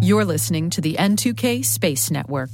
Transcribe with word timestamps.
You're 0.00 0.24
listening 0.24 0.70
to 0.70 0.80
the 0.80 0.94
N2K 0.94 1.64
Space 1.64 2.10
Network. 2.10 2.50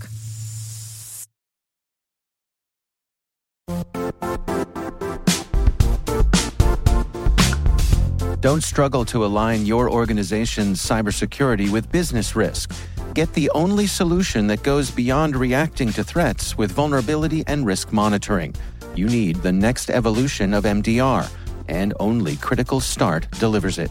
Don't 8.40 8.62
struggle 8.62 9.04
to 9.06 9.24
align 9.24 9.66
your 9.66 9.90
organization's 9.90 10.80
cybersecurity 10.80 11.70
with 11.70 11.90
business 11.90 12.36
risk. 12.36 12.72
Get 13.14 13.32
the 13.34 13.50
only 13.50 13.86
solution 13.86 14.46
that 14.46 14.62
goes 14.62 14.90
beyond 14.90 15.34
reacting 15.34 15.92
to 15.94 16.04
threats 16.04 16.56
with 16.56 16.70
vulnerability 16.70 17.42
and 17.48 17.66
risk 17.66 17.92
monitoring. 17.92 18.54
You 18.94 19.08
need 19.08 19.36
the 19.36 19.52
next 19.52 19.90
evolution 19.90 20.54
of 20.54 20.64
MDR, 20.64 21.28
and 21.68 21.94
only 21.98 22.36
Critical 22.36 22.80
Start 22.80 23.28
delivers 23.40 23.78
it. 23.78 23.90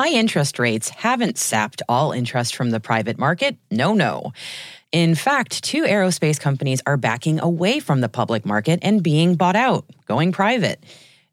High 0.00 0.12
interest 0.12 0.58
rates 0.58 0.88
haven't 0.88 1.36
sapped 1.36 1.82
all 1.86 2.12
interest 2.12 2.56
from 2.56 2.70
the 2.70 2.80
private 2.80 3.18
market. 3.18 3.58
No, 3.70 3.92
no. 3.92 4.32
In 4.92 5.14
fact, 5.14 5.62
two 5.62 5.82
aerospace 5.82 6.40
companies 6.40 6.80
are 6.86 6.96
backing 6.96 7.38
away 7.38 7.80
from 7.80 8.00
the 8.00 8.08
public 8.08 8.46
market 8.46 8.78
and 8.80 9.02
being 9.02 9.34
bought 9.34 9.56
out, 9.56 9.84
going 10.06 10.32
private. 10.32 10.82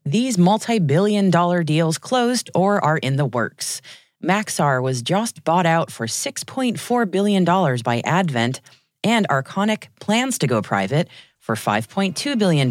These 0.05 0.37
multi 0.37 0.79
billion 0.79 1.29
dollar 1.29 1.63
deals 1.63 1.97
closed 1.97 2.49
or 2.53 2.83
are 2.83 2.97
in 2.97 3.15
the 3.15 3.25
works. 3.25 3.81
Maxar 4.21 4.83
was 4.83 5.01
just 5.01 5.45
bought 5.45 5.65
out 5.65 5.89
for 5.89 6.05
$6.4 6.05 7.09
billion 7.09 7.45
by 7.45 8.01
Advent, 8.03 8.59
and 9.01 9.25
Arconic 9.29 9.87
plans 10.01 10.37
to 10.39 10.45
go 10.45 10.61
private 10.61 11.07
for 11.39 11.55
$5.2 11.55 12.37
billion, 12.37 12.69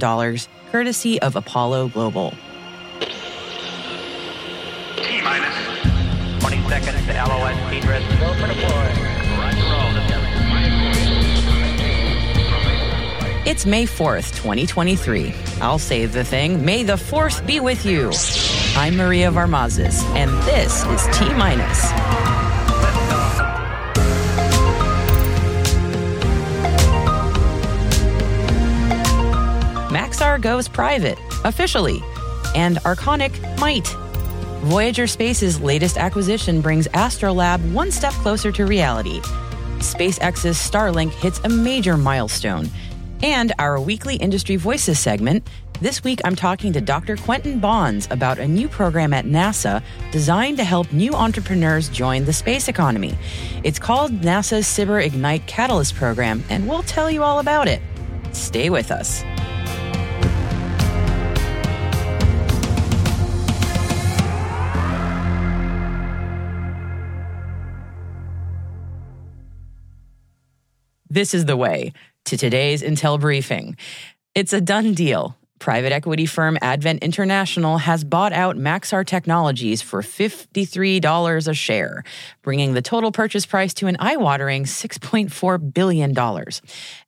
courtesy 0.70 1.22
of 1.22 1.36
Apollo 1.36 1.88
Global. 1.88 2.34
T 4.96 5.22
minus 5.22 5.55
20 5.55 5.55
seconds 6.68 7.06
to 7.06 7.12
LOS. 7.12 7.56
Go 8.20 8.34
for 8.34 8.46
deploy. 8.46 9.16
It's 13.46 13.64
May 13.64 13.84
4th, 13.84 14.34
2023. 14.34 15.32
I'll 15.60 15.78
save 15.78 16.12
the 16.12 16.24
thing. 16.24 16.64
May 16.64 16.82
the 16.82 16.96
4th 16.96 17.46
be 17.46 17.60
with 17.60 17.86
you. 17.86 18.10
I'm 18.76 18.96
Maria 18.96 19.30
Varmazis, 19.30 20.02
and 20.16 20.30
this 20.42 20.84
is 20.86 21.16
T 21.16 21.32
Minus. 21.34 21.92
Maxar 29.92 30.40
goes 30.40 30.66
private, 30.66 31.18
officially, 31.44 32.02
and 32.56 32.78
Arconic 32.78 33.32
might. 33.60 33.86
Voyager 34.66 35.06
Space's 35.06 35.60
latest 35.60 35.96
acquisition 35.96 36.60
brings 36.60 36.88
Astrolab 36.88 37.72
one 37.72 37.92
step 37.92 38.12
closer 38.14 38.50
to 38.50 38.66
reality. 38.66 39.20
SpaceX's 39.78 40.56
Starlink 40.56 41.12
hits 41.12 41.38
a 41.44 41.48
major 41.48 41.96
milestone. 41.96 42.68
And 43.22 43.52
our 43.60 43.80
weekly 43.80 44.16
Industry 44.16 44.56
Voices 44.56 44.98
segment. 44.98 45.48
This 45.80 46.02
week, 46.02 46.20
I'm 46.24 46.34
talking 46.34 46.72
to 46.72 46.80
Dr. 46.80 47.16
Quenton 47.16 47.60
Bonds 47.60 48.08
about 48.10 48.40
a 48.40 48.48
new 48.48 48.66
program 48.66 49.14
at 49.14 49.24
NASA 49.24 49.84
designed 50.10 50.56
to 50.56 50.64
help 50.64 50.92
new 50.92 51.14
entrepreneurs 51.14 51.88
join 51.88 52.24
the 52.24 52.32
space 52.32 52.66
economy. 52.66 53.16
It's 53.62 53.78
called 53.78 54.20
NASA's 54.20 54.66
SBIR 54.66 55.06
Ignite 55.06 55.46
Catalyst 55.46 55.94
Program, 55.94 56.42
and 56.50 56.68
we'll 56.68 56.82
tell 56.82 57.08
you 57.08 57.22
all 57.22 57.38
about 57.38 57.68
it. 57.68 57.80
Stay 58.32 58.68
with 58.68 58.90
us. 58.90 59.22
This 71.16 71.32
is 71.32 71.46
the 71.46 71.56
way 71.56 71.94
to 72.26 72.36
today's 72.36 72.82
Intel 72.82 73.18
briefing. 73.18 73.78
It's 74.34 74.52
a 74.52 74.60
done 74.60 74.92
deal. 74.92 75.34
Private 75.58 75.90
equity 75.90 76.26
firm 76.26 76.58
Advent 76.60 77.02
International 77.02 77.78
has 77.78 78.04
bought 78.04 78.34
out 78.34 78.56
Maxar 78.56 79.02
Technologies 79.02 79.80
for 79.80 80.02
$53 80.02 81.48
a 81.48 81.54
share, 81.54 82.04
bringing 82.42 82.74
the 82.74 82.82
total 82.82 83.12
purchase 83.12 83.46
price 83.46 83.72
to 83.72 83.86
an 83.86 83.96
eye 83.98 84.18
watering 84.18 84.64
$6.4 84.64 85.72
billion. 85.72 86.14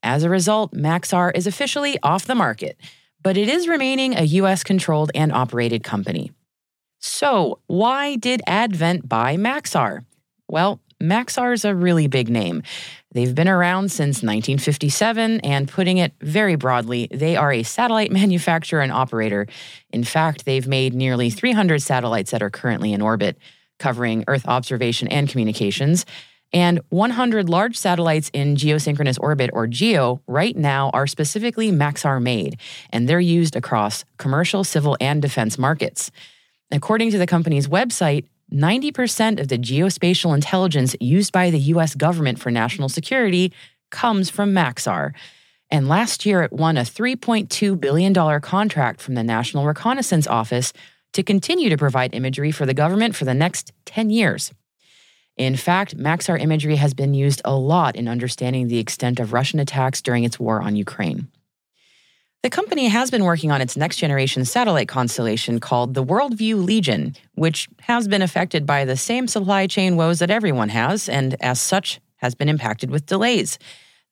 As 0.03 0.23
a 0.23 0.31
result, 0.31 0.73
Maxar 0.73 1.31
is 1.35 1.47
officially 1.47 1.99
off 2.03 2.25
the 2.25 2.35
market, 2.35 2.79
but 3.23 3.37
it 3.37 3.51
is 3.51 3.69
remaining 3.69 4.17
a 4.17 4.23
U.S. 4.23 4.65
controlled 4.65 5.11
and 5.15 5.31
operated 5.33 5.85
company. 5.85 6.33
So, 6.99 7.59
why 7.67 8.17
did 8.17 8.41
Advent 8.47 9.07
buy 9.07 9.37
Maxar? 9.37 10.07
Well, 10.49 10.81
Maxar 11.03 11.55
is 11.55 11.65
a 11.65 11.75
really 11.75 12.09
big 12.09 12.29
name. 12.29 12.63
They've 13.13 13.35
been 13.35 13.49
around 13.49 13.91
since 13.91 14.17
1957, 14.17 15.41
and 15.41 15.69
putting 15.69 15.99
it 15.99 16.13
very 16.21 16.57
broadly, 16.57 17.09
they 17.11 17.37
are 17.37 17.53
a 17.53 17.63
satellite 17.63 18.11
manufacturer 18.23 18.81
and 18.81 18.93
operator. 18.93 19.47
In 19.91 20.05
fact, 20.05 20.45
they've 20.45 20.67
made 20.67 20.95
nearly 20.95 21.31
300 21.31 21.81
satellites 21.81 22.33
that 22.33 22.43
are 22.43 22.51
currently 22.51 22.93
in 22.93 23.01
orbit, 23.01 23.39
covering 23.79 24.25
Earth 24.27 24.47
observation 24.47 25.09
and 25.09 25.29
communications. 25.29 26.05
And 26.53 26.81
100 26.89 27.49
large 27.49 27.77
satellites 27.77 28.31
in 28.33 28.57
geosynchronous 28.57 29.19
orbit, 29.21 29.51
or 29.53 29.67
GEO, 29.67 30.23
right 30.27 30.57
now 30.57 30.91
are 30.91 31.07
specifically 31.07 31.71
Maxar 31.71 32.21
made, 32.23 32.59
and 32.91 33.09
they're 33.09 33.21
used 33.21 33.55
across 33.55 34.05
commercial, 34.17 34.65
civil, 34.65 34.97
and 35.01 35.21
defense 35.21 35.59
markets. 35.59 36.11
According 36.71 37.11
to 37.13 37.19
the 37.19 37.27
company's 37.27 37.69
website, 37.69 38.27
90% 38.53 39.41
of 39.41 39.49
the 39.49 39.59
geospatial 39.59 40.35
intelligence 40.35 40.97
used 41.01 41.33
by 41.33 41.51
the 41.51 41.59
US 41.59 41.95
government 41.95 42.39
for 42.39 42.51
national 42.51 42.89
security 42.89 43.53
comes 43.91 44.31
from 44.31 44.53
Maxar. 44.53 45.13
And 45.71 45.89
last 45.89 46.25
year, 46.25 46.43
it 46.43 46.53
won 46.53 46.77
a 46.77 46.83
$3.2 46.83 47.79
billion 47.79 48.41
contract 48.41 49.01
from 49.01 49.15
the 49.15 49.23
National 49.23 49.67
Reconnaissance 49.67 50.27
Office 50.27 50.73
to 51.13 51.23
continue 51.23 51.69
to 51.69 51.77
provide 51.77 52.15
imagery 52.15 52.51
for 52.51 52.65
the 52.65 52.75
government 52.75 53.15
for 53.15 53.25
the 53.25 53.35
next 53.35 53.73
10 53.85 54.11
years. 54.11 54.53
In 55.37 55.57
fact, 55.57 55.97
Maxar 55.97 56.41
imagery 56.41 56.77
has 56.77 56.95
been 56.95 57.15
used 57.15 57.41
a 57.45 57.55
lot 57.55 57.97
in 57.97 58.09
understanding 58.09 58.67
the 58.67 58.79
extent 58.79 59.21
of 59.21 59.33
Russian 59.33 59.61
attacks 59.61 60.03
during 60.03 60.25
its 60.25 60.39
war 60.41 60.61
on 60.61 60.75
Ukraine. 60.75 61.29
The 62.45 62.51
company 62.51 62.87
has 62.87 63.11
been 63.11 63.25
working 63.25 63.51
on 63.51 63.61
its 63.61 63.77
next 63.77 63.97
generation 63.97 64.45
satellite 64.45 64.87
constellation 64.87 65.59
called 65.59 65.95
the 65.95 66.05
Worldview 66.05 66.65
Legion, 66.65 67.17
which 67.35 67.69
has 67.81 68.07
been 68.07 68.23
affected 68.23 68.65
by 68.65 68.85
the 68.85 68.97
same 68.97 69.27
supply 69.27 69.67
chain 69.67 69.97
woes 69.97 70.21
that 70.21 70.31
everyone 70.31 70.69
has, 70.69 71.09
and 71.09 71.35
as 71.41 71.61
such, 71.61 72.01
has 72.19 72.37
been 72.37 72.49
impacted 72.49 72.91
with 72.91 73.07
delays. 73.07 73.59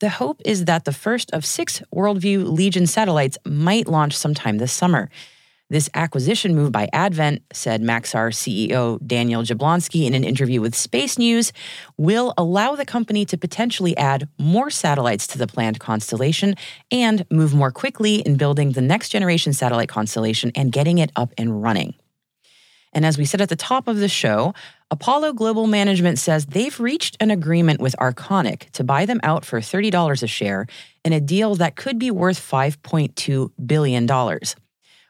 The 0.00 0.08
hope 0.08 0.42
is 0.44 0.64
that 0.64 0.84
the 0.84 0.92
first 0.92 1.30
of 1.30 1.44
six 1.44 1.80
Worldview 1.94 2.50
Legion 2.50 2.88
satellites 2.88 3.38
might 3.44 3.86
launch 3.86 4.16
sometime 4.16 4.58
this 4.58 4.72
summer. 4.72 5.08
This 5.68 5.90
acquisition 5.94 6.54
move 6.54 6.70
by 6.70 6.88
Advent, 6.92 7.42
said 7.52 7.82
Maxar 7.82 8.32
CEO 8.32 9.04
Daniel 9.04 9.42
Jablonsky 9.42 10.06
in 10.06 10.14
an 10.14 10.22
interview 10.22 10.60
with 10.60 10.76
Space 10.76 11.18
News, 11.18 11.52
will 11.96 12.32
allow 12.38 12.76
the 12.76 12.84
company 12.84 13.24
to 13.24 13.36
potentially 13.36 13.96
add 13.96 14.28
more 14.38 14.70
satellites 14.70 15.26
to 15.28 15.38
the 15.38 15.48
planned 15.48 15.80
constellation 15.80 16.54
and 16.92 17.26
move 17.32 17.52
more 17.52 17.72
quickly 17.72 18.20
in 18.20 18.36
building 18.36 18.72
the 18.72 18.80
next 18.80 19.08
generation 19.08 19.52
satellite 19.52 19.88
constellation 19.88 20.52
and 20.54 20.70
getting 20.70 20.98
it 20.98 21.10
up 21.16 21.32
and 21.36 21.60
running. 21.60 21.94
And 22.92 23.04
as 23.04 23.18
we 23.18 23.24
said 23.24 23.40
at 23.40 23.48
the 23.48 23.56
top 23.56 23.88
of 23.88 23.98
the 23.98 24.08
show, 24.08 24.54
Apollo 24.92 25.32
Global 25.32 25.66
Management 25.66 26.20
says 26.20 26.46
they've 26.46 26.78
reached 26.78 27.16
an 27.18 27.32
agreement 27.32 27.80
with 27.80 27.96
Arconic 27.98 28.70
to 28.70 28.84
buy 28.84 29.04
them 29.04 29.18
out 29.24 29.44
for 29.44 29.60
$30 29.60 30.22
a 30.22 30.26
share 30.28 30.68
in 31.04 31.12
a 31.12 31.20
deal 31.20 31.56
that 31.56 31.74
could 31.74 31.98
be 31.98 32.12
worth 32.12 32.38
$5.2 32.38 33.50
billion. 33.66 34.06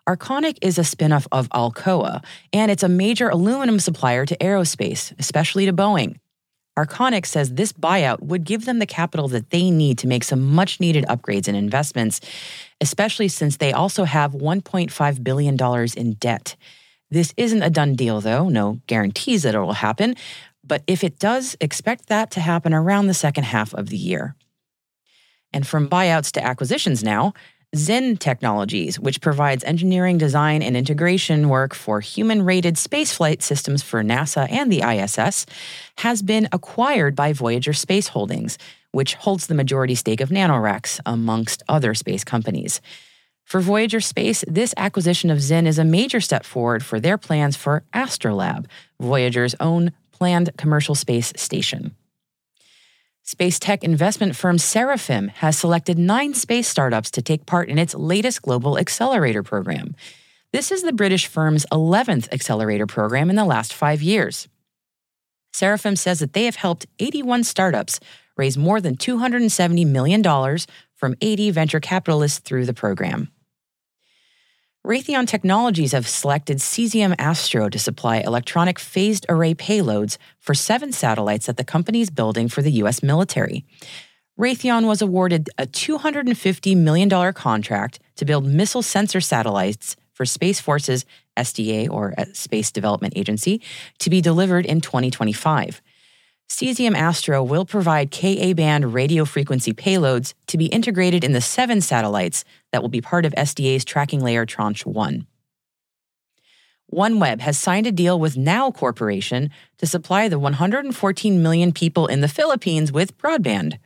Arconic 0.09 0.59
is 0.63 0.79
a 0.79 0.83
spinoff 0.83 1.27
of 1.33 1.49
Alcoa, 1.49 2.25
and 2.53 2.71
it's 2.71 2.85
a 2.85 2.89
major 2.89 3.29
aluminum 3.29 3.81
supplier 3.81 4.25
to 4.25 4.37
aerospace, 4.37 5.13
especially 5.19 5.67
to 5.67 5.73
Boeing. 5.73 6.19
Arconic 6.79 7.27
says 7.27 7.55
this 7.55 7.73
buyout 7.73 8.23
would 8.23 8.45
give 8.45 8.67
them 8.67 8.79
the 8.79 8.87
capital 8.87 9.27
that 9.29 9.51
they 9.51 9.71
need 9.71 9.99
to 9.99 10.07
make 10.07 10.23
some 10.23 10.55
much 10.55 10.79
needed 10.79 11.05
upgrades 11.07 11.49
and 11.49 11.57
investments, 11.57 12.21
especially 12.81 13.27
since 13.27 13.57
they 13.57 13.73
also 13.73 14.05
have 14.05 14.33
$1.5 14.33 15.25
billion 15.25 15.57
in 15.97 16.13
debt. 16.15 16.55
This 17.11 17.35
isn't 17.37 17.63
a 17.63 17.71
done 17.71 17.95
deal, 17.95 18.21
though, 18.21 18.49
no 18.49 18.81
guarantees 18.87 19.43
that 19.43 19.55
it 19.55 19.59
will 19.59 19.73
happen. 19.73 20.15
But 20.63 20.83
if 20.87 21.03
it 21.03 21.19
does, 21.19 21.57
expect 21.61 22.07
that 22.09 22.31
to 22.33 22.41
happen 22.41 22.75
around 22.75 23.07
the 23.07 23.15
second 23.15 23.45
half 23.45 23.75
of 23.75 23.89
the 23.89 23.97
year. 23.97 24.37
And 25.53 25.67
from 25.67 25.89
buyouts 25.89 26.31
to 26.33 26.45
acquisitions 26.45 27.03
now, 27.03 27.33
ZIN 27.77 28.17
Technologies, 28.17 28.99
which 28.99 29.21
provides 29.21 29.63
engineering, 29.65 30.19
design, 30.19 30.63
and 30.63 30.77
integration 30.77 31.49
work 31.49 31.75
for 31.75 32.01
human 32.01 32.43
rated 32.43 32.77
spaceflight 32.77 33.43
systems 33.43 33.83
for 33.83 34.03
NASA 34.03 34.51
and 34.51 34.73
the 34.73 34.83
ISS, 34.83 35.47
has 35.99 36.23
been 36.23 36.49
acquired 36.53 37.15
by 37.15 37.33
Voyager 37.33 37.73
Space 37.73 38.09
Holdings, 38.09 38.59
which 38.93 39.15
holds 39.15 39.47
the 39.47 39.55
majority 39.55 39.95
stake 39.95 40.21
of 40.21 40.31
NanoRacks, 40.31 41.01
amongst 41.05 41.63
other 41.69 41.95
space 41.95 42.25
companies. 42.25 42.81
For 43.45 43.61
Voyager 43.61 44.01
Space, 44.01 44.45
this 44.49 44.75
acquisition 44.77 45.31
of 45.31 45.41
ZIN 45.41 45.67
is 45.67 45.79
a 45.79 45.85
major 45.85 46.21
step 46.21 46.45
forward 46.45 46.85
for 46.85 46.99
their 46.99 47.19
plans 47.19 47.57
for 47.57 47.85
Astrolab, 47.95 48.67
Voyager's 48.99 49.55
own 49.61 49.93
planned 50.11 50.51
commercial 50.57 50.95
space 50.95 51.33
station. 51.37 51.95
Space 53.29 53.59
tech 53.59 53.83
investment 53.83 54.37
firm 54.37 54.57
Seraphim 54.57 55.27
has 55.27 55.59
selected 55.59 55.99
nine 55.99 56.33
space 56.33 56.69
startups 56.69 57.11
to 57.11 57.21
take 57.21 57.45
part 57.45 57.69
in 57.69 57.77
its 57.77 57.93
latest 57.93 58.41
global 58.43 58.79
accelerator 58.79 59.43
program. 59.43 59.97
This 60.53 60.71
is 60.71 60.85
the 60.85 60.93
British 60.93 61.27
firm's 61.27 61.67
11th 61.73 62.33
accelerator 62.33 62.87
program 62.87 63.29
in 63.29 63.35
the 63.35 63.45
last 63.45 63.75
five 63.75 64.01
years. 64.01 64.47
Seraphim 65.53 65.97
says 65.97 66.21
that 66.21 66.35
they 66.35 66.45
have 66.45 66.55
helped 66.55 66.87
81 67.01 67.43
startups 67.43 67.99
raise 68.37 68.57
more 68.57 68.81
than 68.81 68.97
$270 68.97 69.85
million 69.89 70.23
from 70.95 71.17
80 71.21 71.51
venture 71.51 71.81
capitalists 71.81 72.39
through 72.39 72.65
the 72.65 72.75
program. 72.75 73.33
Raytheon 74.87 75.27
Technologies 75.27 75.91
have 75.91 76.07
selected 76.07 76.59
CesiumAstro 76.59 77.73
to 77.73 77.77
supply 77.77 78.19
electronic 78.19 78.79
phased 78.79 79.27
array 79.29 79.53
payloads 79.53 80.17
for 80.39 80.55
seven 80.55 80.93
satellites 80.93 81.47
that 81.47 81.57
the 81.57 81.65
company 81.65 82.03
is 82.03 82.09
building 82.09 82.49
for 82.49 82.63
the 82.63 82.71
U.S. 82.71 83.03
military. 83.03 83.65
Raytheon 84.39 84.87
was 84.87 85.03
awarded 85.03 85.51
a 85.59 85.67
$250 85.67 86.77
million 86.77 87.33
contract 87.33 87.99
to 88.15 88.25
build 88.25 88.47
missile 88.47 88.81
sensor 88.81 89.21
satellites 89.21 89.97
for 90.13 90.25
Space 90.25 90.61
Force's 90.61 91.05
SDA, 91.37 91.91
or 91.91 92.15
uh, 92.17 92.27
Space 92.33 92.71
Development 92.71 93.13
Agency, 93.17 93.61
to 93.99 94.09
be 94.09 94.21
delivered 94.21 94.65
in 94.65 94.81
2025. 94.81 95.83
CesiumAstro 96.49 97.47
will 97.47 97.65
provide 97.65 98.11
Ka 98.11 98.55
band 98.55 98.95
radio 98.95 99.25
frequency 99.25 99.73
payloads 99.73 100.33
to 100.47 100.57
be 100.57 100.67
integrated 100.67 101.25
in 101.25 101.33
the 101.33 101.41
seven 101.41 101.81
satellites 101.81 102.45
that 102.73 102.83
will 102.83 102.89
be 102.89 103.01
part 103.01 103.25
of 103.25 103.33
SDA's 103.35 103.85
tracking 103.85 104.23
layer 104.23 104.47
Tranche 104.47 104.87
1. 104.87 105.27
OneWeb 106.93 107.41
has 107.41 107.59
signed 107.59 107.89
a 107.89 107.93
deal 107.93 108.19
with 108.19 108.37
Now 108.37 108.71
Corporation 108.71 109.51
to 109.79 109.87
supply 109.87 110.29
the 110.29 110.39
114 110.39 111.43
million 111.43 111.73
people 111.73 112.07
in 112.07 112.21
the 112.21 112.29
Philippines 112.29 112.93
with 112.93 113.19
broadband. 113.19 113.79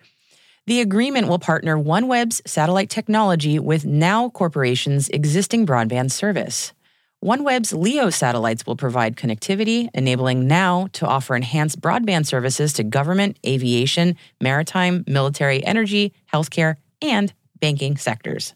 The 0.67 0.83
agreement 0.83 1.27
will 1.27 1.39
partner 1.39 1.79
OneWeb's 1.79 2.43
satellite 2.45 2.91
technology 2.91 3.59
with 3.59 3.87
Now 3.87 4.29
Corporation's 4.29 5.09
existing 5.09 5.67
broadband 5.67 6.11
service. 6.11 6.75
OneWeb's 7.23 7.75
LEO 7.75 8.09
satellites 8.09 8.67
will 8.67 8.77
provide 8.77 9.15
connectivity, 9.15 9.91
enabling 9.93 10.47
Now 10.47 10.89
to 10.95 11.07
offer 11.07 11.37
enhanced 11.37 11.79
broadband 11.79 12.25
services 12.25 12.73
to 12.75 12.83
government, 12.83 13.39
aviation, 13.47 14.17
maritime, 14.41 15.05
military, 15.07 15.63
energy, 15.63 16.15
healthcare, 16.33 16.77
and 17.03 17.33
banking 17.61 17.99
sectors. 17.99 18.55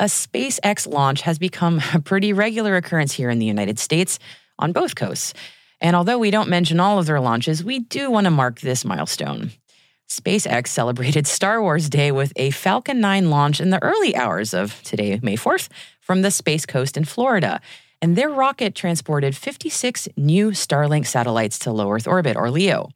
A 0.00 0.06
SpaceX 0.06 0.92
launch 0.92 1.22
has 1.22 1.38
become 1.38 1.80
a 1.94 2.00
pretty 2.00 2.32
regular 2.32 2.74
occurrence 2.74 3.12
here 3.12 3.30
in 3.30 3.38
the 3.38 3.46
United 3.46 3.78
States 3.78 4.18
on 4.58 4.72
both 4.72 4.96
coasts. 4.96 5.34
And 5.80 5.94
although 5.94 6.18
we 6.18 6.32
don't 6.32 6.48
mention 6.48 6.80
all 6.80 6.98
of 6.98 7.06
their 7.06 7.20
launches, 7.20 7.62
we 7.62 7.78
do 7.78 8.10
want 8.10 8.24
to 8.24 8.32
mark 8.32 8.60
this 8.60 8.84
milestone. 8.84 9.52
SpaceX 10.08 10.68
celebrated 10.68 11.26
Star 11.26 11.60
Wars 11.60 11.90
Day 11.90 12.10
with 12.10 12.32
a 12.36 12.50
Falcon 12.50 12.98
9 12.98 13.28
launch 13.28 13.60
in 13.60 13.68
the 13.68 13.82
early 13.82 14.16
hours 14.16 14.54
of 14.54 14.82
today, 14.82 15.20
May 15.22 15.36
4th, 15.36 15.68
from 16.00 16.22
the 16.22 16.30
Space 16.30 16.64
Coast 16.64 16.96
in 16.96 17.04
Florida. 17.04 17.60
And 18.00 18.16
their 18.16 18.30
rocket 18.30 18.74
transported 18.74 19.36
56 19.36 20.08
new 20.16 20.52
Starlink 20.52 21.06
satellites 21.06 21.58
to 21.60 21.72
low 21.72 21.92
Earth 21.92 22.06
orbit, 22.06 22.36
or 22.36 22.50
LEO. 22.50 22.88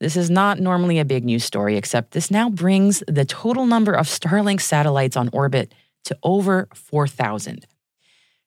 This 0.00 0.16
is 0.16 0.30
not 0.30 0.58
normally 0.58 0.98
a 0.98 1.04
big 1.04 1.24
news 1.24 1.44
story, 1.44 1.76
except 1.76 2.10
this 2.10 2.30
now 2.30 2.50
brings 2.50 3.04
the 3.06 3.24
total 3.24 3.66
number 3.66 3.92
of 3.92 4.06
Starlink 4.06 4.60
satellites 4.60 5.16
on 5.16 5.30
orbit 5.32 5.72
to 6.04 6.18
over 6.24 6.68
4,000. 6.74 7.66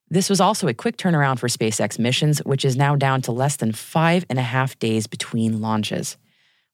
This 0.10 0.30
was 0.30 0.42
also 0.42 0.68
a 0.68 0.74
quick 0.74 0.98
turnaround 0.98 1.40
for 1.40 1.48
SpaceX 1.48 1.98
missions, 1.98 2.40
which 2.40 2.66
is 2.66 2.76
now 2.76 2.98
down 2.98 3.22
to 3.22 3.32
less 3.32 3.56
than 3.56 3.72
five 3.72 4.26
and 4.30 4.38
a 4.38 4.42
half 4.44 4.78
days 4.80 5.08
between 5.08 5.62
launches. 5.62 6.18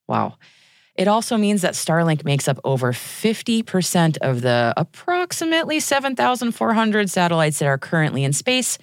Wow. 0.08 0.38
It 0.98 1.08
also 1.08 1.38
means 1.38 1.62
that 1.62 1.76
Starlink 1.76 2.26
makes 2.26 2.48
up 2.48 2.60
over 2.64 2.92
50% 2.92 4.18
of 4.22 4.42
the 4.42 4.74
approximately 4.76 5.80
7,400 5.80 7.10
satellites 7.10 7.60
that 7.60 7.68
are 7.68 7.78
currently 7.78 8.24
in 8.24 8.34
space, 8.34 8.80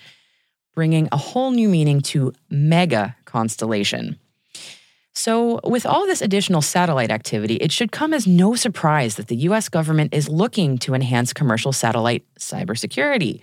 bringing 0.74 1.08
a 1.10 1.16
whole 1.16 1.50
new 1.50 1.68
meaning 1.68 2.00
to 2.02 2.32
mega 2.48 3.16
constellation. 3.24 4.18
So, 5.16 5.60
with 5.62 5.86
all 5.86 6.06
this 6.06 6.22
additional 6.22 6.60
satellite 6.60 7.10
activity, 7.10 7.54
it 7.56 7.70
should 7.70 7.92
come 7.92 8.12
as 8.12 8.26
no 8.26 8.56
surprise 8.56 9.14
that 9.14 9.28
the 9.28 9.36
US 9.48 9.68
government 9.68 10.12
is 10.12 10.28
looking 10.28 10.76
to 10.78 10.94
enhance 10.94 11.32
commercial 11.32 11.72
satellite 11.72 12.24
cybersecurity. 12.38 13.40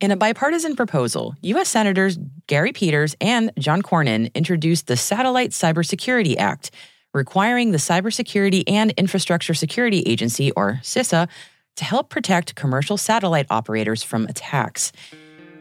In 0.00 0.10
a 0.10 0.16
bipartisan 0.16 0.76
proposal, 0.76 1.34
U.S. 1.42 1.68
Senators 1.68 2.18
Gary 2.46 2.72
Peters 2.72 3.16
and 3.20 3.50
John 3.58 3.82
Cornyn 3.82 4.32
introduced 4.34 4.86
the 4.86 4.96
Satellite 4.96 5.50
Cybersecurity 5.50 6.36
Act, 6.36 6.70
requiring 7.14 7.70
the 7.70 7.78
Cybersecurity 7.78 8.64
and 8.66 8.90
Infrastructure 8.92 9.54
Security 9.54 10.02
Agency, 10.04 10.50
or 10.50 10.80
CISA, 10.82 11.28
to 11.76 11.84
help 11.84 12.10
protect 12.10 12.54
commercial 12.54 12.96
satellite 12.96 13.46
operators 13.50 14.02
from 14.02 14.26
attacks. 14.26 14.92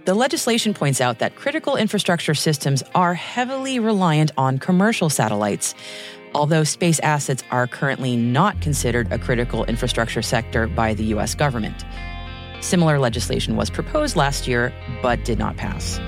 The 0.06 0.14
legislation 0.14 0.74
points 0.74 1.00
out 1.00 1.20
that 1.20 1.36
critical 1.36 1.78
infrastructure 1.78 2.34
systems 2.34 2.84
are 2.94 3.14
heavily 3.14 3.80
reliant 3.80 4.32
on 4.36 4.58
commercial 4.58 5.10
satellites. 5.10 5.74
Although 6.36 6.66
space 6.66 7.00
assets 7.00 7.44
are 7.52 7.68
currently 7.68 8.18
not 8.18 8.60
considered 8.60 9.10
a 9.12 9.20
critical 9.20 9.64
infrastructure 9.66 10.22
sector 10.22 10.68
by 10.68 10.94
the 10.94 11.06
U.S. 11.06 11.36
government. 11.36 11.86
Similar 12.60 13.00
legislation 13.00 13.56
was 13.56 13.70
proposed 13.70 14.16
last 14.16 14.48
year 14.48 14.74
but 15.02 15.24
did 15.24 15.40
not 15.40 15.56
pass. 15.56 16.00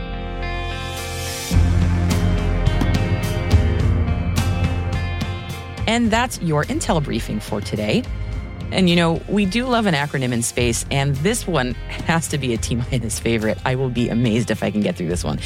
And 5.95 6.11
that's 6.11 6.41
your 6.41 6.65
Intel 6.65 7.01
briefing 7.01 7.39
for 7.39 7.61
today. 7.61 8.03
And 8.73 8.89
you 8.89 8.97
know, 8.97 9.21
we 9.29 9.45
do 9.45 9.65
love 9.65 9.85
an 9.85 9.93
acronym 9.93 10.33
in 10.33 10.41
space, 10.41 10.85
and 10.91 11.15
this 11.17 11.47
one 11.47 11.73
has 12.07 12.27
to 12.27 12.37
be 12.37 12.53
a 12.53 12.57
T 12.57 12.75
minus 12.75 13.17
favorite. 13.17 13.57
I 13.63 13.75
will 13.75 13.89
be 13.89 14.09
amazed 14.09 14.51
if 14.51 14.61
I 14.61 14.71
can 14.71 14.81
get 14.81 14.97
through 14.97 15.07
this 15.07 15.23
one. 15.23 15.39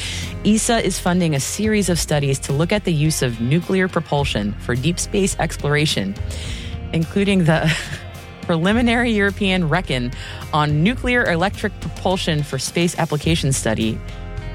ESA 0.44 0.84
is 0.84 0.98
funding 0.98 1.36
a 1.36 1.40
series 1.40 1.88
of 1.88 2.00
studies 2.00 2.40
to 2.40 2.52
look 2.52 2.72
at 2.72 2.82
the 2.82 2.92
use 2.92 3.22
of 3.22 3.40
nuclear 3.40 3.86
propulsion 3.86 4.52
for 4.54 4.74
deep 4.74 4.98
space 4.98 5.38
exploration, 5.38 6.16
including 6.92 7.44
the 7.44 7.72
preliminary 8.42 9.12
European 9.12 9.68
reckon 9.68 10.10
on 10.52 10.82
nuclear 10.82 11.30
electric 11.30 11.78
propulsion 11.78 12.42
for 12.42 12.58
space 12.58 12.98
application 12.98 13.52
study, 13.52 14.00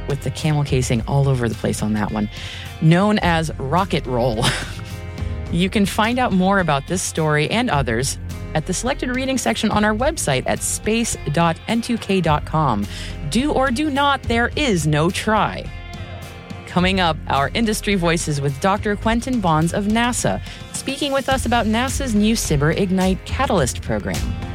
with 0.10 0.24
the 0.24 0.32
camel 0.32 0.66
casing 0.66 1.02
all 1.08 1.30
over 1.30 1.48
the 1.48 1.56
place 1.56 1.82
on 1.82 1.94
that 1.94 2.12
one, 2.12 2.30
known 2.82 3.18
as 3.20 3.50
Rocket 3.58 4.06
Roll. 4.06 4.44
You 5.56 5.70
can 5.70 5.86
find 5.86 6.20
out 6.20 6.34
more 6.34 6.60
about 6.60 6.88
this 6.88 7.02
story 7.02 7.50
and 7.50 7.70
others 7.70 8.20
at 8.56 8.66
the 8.66 8.74
selected 8.74 9.16
reading 9.16 9.38
section 9.38 9.72
on 9.72 9.86
our 9.86 9.96
website 9.96 10.44
at 10.48 10.62
space.n2k.com. 10.62 12.86
Do 13.30 13.54
or 13.54 13.72
do 13.72 13.90
not, 13.90 14.22
there 14.24 14.52
is 14.58 14.86
no 14.86 15.10
try. 15.10 15.64
Coming 16.68 17.00
up, 17.00 17.16
our 17.28 17.50
industry 17.54 17.96
voices 17.96 18.42
with 18.42 18.60
Dr. 18.60 18.98
Quenton 18.98 19.40
Bonds 19.40 19.74
of 19.74 19.86
NASA, 19.86 20.42
speaking 20.74 21.14
with 21.14 21.30
us 21.30 21.46
about 21.46 21.68
NASA's 21.68 22.14
new 22.14 22.36
SBIR 22.36 22.78
Ignite 22.78 23.26
Catalyst 23.26 23.82
program. 23.82 24.55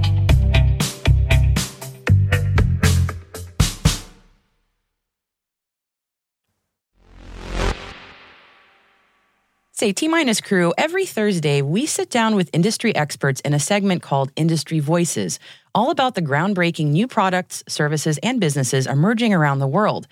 Say, 9.81 9.93
T 9.93 10.07
Minus 10.07 10.41
Crew, 10.41 10.75
every 10.77 11.07
Thursday 11.07 11.63
we 11.63 11.87
sit 11.87 12.11
down 12.11 12.35
with 12.35 12.51
industry 12.53 12.95
experts 12.95 13.41
in 13.41 13.55
a 13.55 13.59
segment 13.59 14.03
called 14.03 14.31
Industry 14.35 14.77
Voices, 14.77 15.39
all 15.73 15.89
about 15.89 16.13
the 16.13 16.21
groundbreaking 16.21 16.91
new 16.91 17.07
products, 17.07 17.63
services, 17.67 18.19
and 18.21 18.39
businesses 18.39 18.85
emerging 18.85 19.33
around 19.33 19.57
the 19.57 19.65
world. 19.65 20.07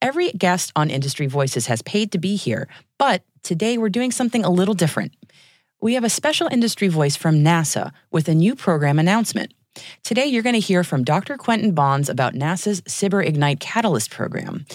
Every 0.00 0.30
guest 0.30 0.72
on 0.74 0.88
Industry 0.88 1.26
Voices 1.26 1.66
has 1.66 1.82
paid 1.82 2.12
to 2.12 2.18
be 2.18 2.34
here, 2.34 2.66
but 2.96 3.22
today 3.42 3.76
we're 3.76 3.90
doing 3.90 4.10
something 4.10 4.42
a 4.42 4.48
little 4.48 4.72
different. 4.72 5.12
We 5.82 5.92
have 5.92 6.04
a 6.04 6.08
special 6.08 6.48
industry 6.50 6.88
voice 6.88 7.14
from 7.14 7.44
NASA 7.44 7.92
with 8.10 8.26
a 8.26 8.34
new 8.34 8.56
program 8.56 8.98
announcement. 8.98 9.52
Today, 10.02 10.26
you're 10.26 10.42
going 10.42 10.54
to 10.54 10.60
hear 10.60 10.82
from 10.82 11.04
Dr. 11.04 11.36
Quenton 11.36 11.72
Bonds 11.72 12.08
about 12.08 12.34
NASA's 12.34 12.80
SBIR 12.82 13.24
Ignite 13.26 13.60
Catalyst 13.60 14.10
program. 14.10 14.66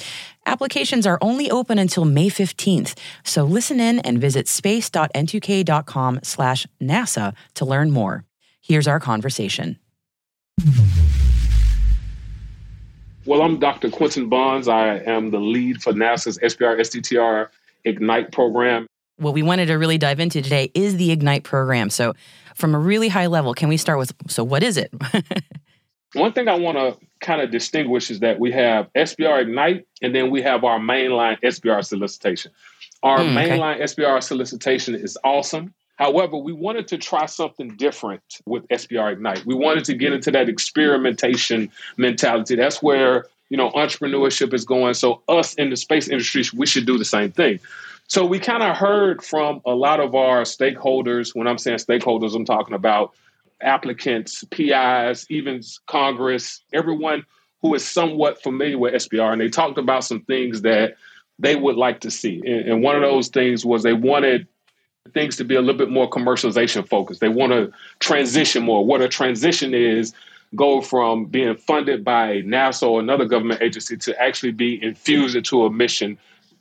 Applications 0.46 1.08
are 1.08 1.18
only 1.22 1.50
open 1.50 1.80
until 1.80 2.06
May 2.06 2.30
15th, 2.30 2.96
so 3.24 3.44
listen 3.44 3.80
in 3.80 4.00
and 4.00 4.20
visit 4.20 4.48
space.n2k.com 4.48 6.20
slash 6.22 6.68
NASA 6.82 7.34
to 7.56 7.66
learn 7.66 7.92
more. 7.92 8.25
Here's 8.62 8.88
our 8.88 9.00
conversation. 9.00 9.80
Well, 13.25 13.42
I'm 13.42 13.60
Dr. 13.60 13.90
Quenton 13.90 14.30
Bonds. 14.30 14.68
I 14.68 14.98
am 15.00 15.32
the 15.32 15.40
lead 15.40 15.82
for 15.82 15.94
NASA's 15.94 16.38
SBIR 16.38 16.80
STTR 16.80 17.48
Ignite 17.84 18.32
program. 18.32 18.86
What 19.18 19.34
we 19.34 19.42
wanted 19.42 19.68
to 19.68 19.75
really 19.75 19.98
dive 19.98 20.20
into 20.20 20.44
today 20.44 20.70
is 20.75 20.98
the 20.98 21.12
Ignite 21.12 21.44
program. 21.44 21.90
So, 21.90 22.14
from 22.54 22.75
a 22.75 22.80
really 22.80 23.08
high 23.08 23.28
level, 23.28 23.54
can 23.54 23.68
we 23.68 23.78
start 23.78 23.98
with 23.98 24.14
so 24.28 24.44
what 24.44 24.62
is 24.62 24.78
it? 24.78 24.94
One 26.14 26.34
thing 26.34 26.48
I 26.48 26.56
want 26.56 26.78
to 26.78 26.98
kind 27.25 27.41
of 27.41 27.51
distinguishes 27.51 28.20
that 28.20 28.39
we 28.39 28.51
have 28.51 28.88
SBIR 28.94 29.41
Ignite 29.41 29.88
and 30.01 30.13
then 30.13 30.29
we 30.29 30.41
have 30.44 30.63
our 30.63 30.79
mainline 30.79 31.41
SBIR 31.41 31.84
solicitation. 31.84 32.51
Our 33.03 33.20
mm, 33.20 33.34
mainline 33.34 33.82
SBIR 33.82 34.24
solicitation 34.24 34.96
is 34.96 35.17
awesome. 35.24 35.74
However, 35.96 36.38
we 36.38 36.53
wanted 36.53 36.88
to 36.89 36.98
try 36.98 37.25
something 37.25 37.75
different 37.77 38.22
with 38.46 38.67
SBIR 38.67 39.13
Ignite. 39.13 39.46
We 39.46 39.55
wanted 39.55 39.86
to 39.86 39.96
get 39.96 40.13
into 40.13 40.29
that 40.32 40.50
experimentation 40.50 41.72
mentality. 41.98 42.55
That's 42.55 42.84
where, 42.84 43.25
you 43.50 43.58
know, 43.58 43.72
entrepreneurship 43.72 44.53
is 44.53 44.63
going. 44.63 44.94
So 44.94 45.22
us 45.27 45.55
in 45.55 45.72
the 45.72 45.77
space 45.77 46.08
industry, 46.08 46.44
we 46.55 46.67
should 46.67 46.86
do 46.86 46.98
the 46.98 47.05
same 47.05 47.32
thing. 47.32 47.60
So 48.08 48.24
we 48.24 48.39
kind 48.39 48.62
of 48.62 48.77
heard 48.77 49.24
from 49.24 49.62
a 49.65 49.74
lot 49.74 50.00
of 50.00 50.13
our 50.13 50.41
stakeholders. 50.44 51.36
When 51.36 51.48
I'm 51.48 51.58
saying 51.58 51.79
stakeholders, 51.79 52.36
I'm 52.36 52.46
talking 52.46 52.75
about 52.75 53.13
applicants, 53.65 54.43
PIs, 54.45 55.25
even 55.29 55.62
Congress, 55.88 56.62
everyone 56.74 57.25
who 57.62 57.74
is 57.74 57.86
somewhat 57.86 58.41
familiar 58.41 58.77
with 58.77 58.93
SBIR, 58.93 59.34
And 59.34 59.41
they 59.41 59.50
talked 59.50 59.77
about 59.77 60.03
some 60.03 60.22
things 60.22 60.62
that 60.62 60.95
they 61.39 61.55
would 61.55 61.75
like 61.75 62.01
to 62.01 62.12
see. 62.12 62.41
And, 62.45 62.81
one 62.81 62.95
of 62.95 63.01
those 63.01 63.27
things 63.27 63.65
was 63.65 63.84
they 63.84 63.93
wanted 63.93 64.48
things 65.13 65.36
to 65.38 65.43
be 65.43 65.55
a 65.55 65.62
little 65.62 65.77
bit 65.77 65.89
more 65.89 66.10
commercialization 66.10 66.88
focused. 66.88 67.22
They 67.22 67.29
want 67.29 67.51
to 67.51 67.72
transition 68.00 68.63
more. 68.63 68.86
What 68.86 69.01
a 69.01 69.07
transition 69.07 69.74
is 69.74 70.13
go 70.55 70.81
from 70.81 71.25
being 71.25 71.55
funded 71.57 72.03
by 72.03 72.41
NASA 72.41 72.88
or 72.88 73.00
another 73.00 73.25
government 73.25 73.62
agency 73.62 73.98
to 73.98 74.22
actually 74.22 74.51
be 74.51 74.81
infused 74.81 75.36
into 75.36 75.65
a 75.65 75.72
mission 75.72 76.17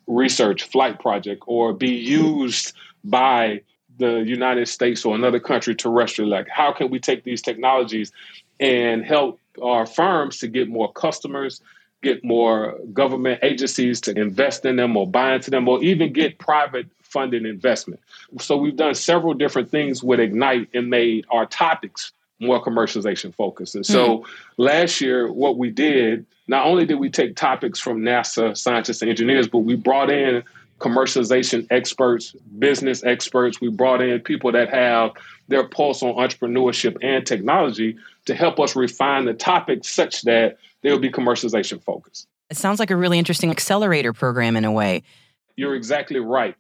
research 0.06 0.64
flight 0.64 1.00
project 1.00 1.42
or 1.46 1.73
be 1.73 1.90
used 1.90 2.73
by 3.04 3.61
the 3.98 4.22
United 4.22 4.66
States 4.68 5.04
or 5.04 5.14
another 5.14 5.40
country 5.40 5.74
terrestrial. 5.74 6.30
Like, 6.30 6.48
how 6.48 6.72
can 6.72 6.90
we 6.90 6.98
take 6.98 7.24
these 7.24 7.42
technologies 7.42 8.12
and 8.60 9.04
help 9.04 9.40
our 9.62 9.86
firms 9.86 10.38
to 10.38 10.48
get 10.48 10.68
more 10.68 10.92
customers, 10.92 11.60
get 12.02 12.24
more 12.24 12.78
government 12.92 13.40
agencies 13.42 14.00
to 14.02 14.18
invest 14.18 14.64
in 14.64 14.76
them 14.76 14.96
or 14.96 15.06
buy 15.06 15.34
into 15.34 15.50
them, 15.50 15.68
or 15.68 15.82
even 15.82 16.12
get 16.12 16.38
private 16.38 16.86
funded 17.02 17.46
investment. 17.46 18.00
So 18.40 18.56
we've 18.56 18.76
done 18.76 18.94
several 18.94 19.34
different 19.34 19.70
things 19.70 20.02
with 20.02 20.18
Ignite 20.18 20.68
and 20.74 20.90
made 20.90 21.24
our 21.30 21.46
topics 21.46 22.12
more 22.40 22.62
commercialization 22.62 23.32
focused. 23.32 23.76
And 23.76 23.86
so 23.86 24.18
mm-hmm. 24.18 24.62
last 24.62 25.00
year, 25.00 25.32
what 25.32 25.56
we 25.56 25.70
did, 25.70 26.26
not 26.48 26.66
only 26.66 26.84
did 26.84 26.96
we 26.96 27.10
take 27.10 27.36
topics 27.36 27.78
from 27.78 28.00
NASA 28.00 28.56
scientists 28.56 29.00
and 29.00 29.10
engineers, 29.10 29.46
but 29.46 29.58
we 29.58 29.76
brought 29.76 30.10
in 30.10 30.42
commercialization 30.81 31.66
experts, 31.71 32.35
business 32.59 33.04
experts. 33.04 33.61
We 33.61 33.69
brought 33.69 34.02
in 34.02 34.21
people 34.21 34.52
that 34.52 34.69
have 34.71 35.12
their 35.49 35.66
pulse 35.66 36.02
on 36.02 36.14
entrepreneurship 36.14 36.97
and 37.02 37.26
technology 37.26 37.97
to 38.26 38.35
help 38.35 38.59
us 38.59 38.75
refine 38.75 39.25
the 39.25 39.35
topics 39.35 39.88
such 39.88 40.23
that 40.23 40.59
they'll 40.83 40.99
be 40.99 41.11
commercialization 41.11 41.83
focused. 41.83 42.26
It 42.50 42.57
sounds 42.57 42.78
like 42.78 42.90
a 42.90 42.97
really 42.97 43.19
interesting 43.19 43.50
accelerator 43.50 44.12
program 44.12 44.57
in 44.57 44.64
a 44.64 44.73
way. 44.73 45.02
You're 45.57 45.75
exactly 45.75 46.21
right. 46.21 46.54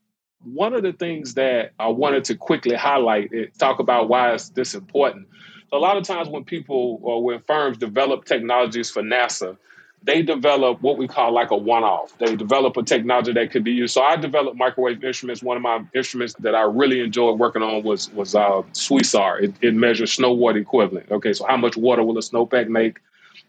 One 0.44 0.74
of 0.74 0.82
the 0.82 0.92
things 0.92 1.34
that 1.34 1.72
I 1.78 1.88
wanted 1.88 2.24
to 2.24 2.34
quickly 2.34 2.74
highlight, 2.74 3.30
talk 3.58 3.78
about 3.78 4.08
why 4.08 4.34
is 4.34 4.50
this 4.50 4.74
important. 4.74 5.26
A 5.72 5.78
lot 5.78 5.96
of 5.96 6.04
times 6.04 6.28
when 6.28 6.44
people 6.44 7.00
or 7.02 7.22
when 7.24 7.40
firms 7.40 7.78
develop 7.78 8.26
technologies 8.26 8.90
for 8.90 9.02
NASA, 9.02 9.56
they 10.04 10.22
develop 10.22 10.82
what 10.82 10.98
we 10.98 11.08
call 11.08 11.32
like 11.32 11.50
a 11.50 11.56
one-off. 11.56 12.16
They 12.18 12.36
develop 12.36 12.76
a 12.76 12.82
technology 12.82 13.32
that 13.32 13.50
could 13.50 13.64
be 13.64 13.72
used. 13.72 13.94
So 13.94 14.02
I 14.02 14.16
developed 14.16 14.56
microwave 14.56 15.02
instruments. 15.02 15.42
One 15.42 15.56
of 15.56 15.62
my 15.62 15.82
instruments 15.94 16.34
that 16.40 16.54
I 16.54 16.62
really 16.62 17.00
enjoyed 17.00 17.38
working 17.38 17.62
on 17.62 17.82
was 17.82 18.12
was 18.12 18.34
uh, 18.34 18.62
SWESARR. 18.72 19.42
It, 19.42 19.54
it 19.62 19.74
measures 19.74 20.12
snow 20.12 20.32
water 20.32 20.58
equivalent. 20.58 21.10
Okay, 21.10 21.32
so 21.32 21.46
how 21.46 21.56
much 21.56 21.76
water 21.76 22.04
will 22.04 22.18
a 22.18 22.20
snowpack 22.20 22.68
make? 22.68 22.98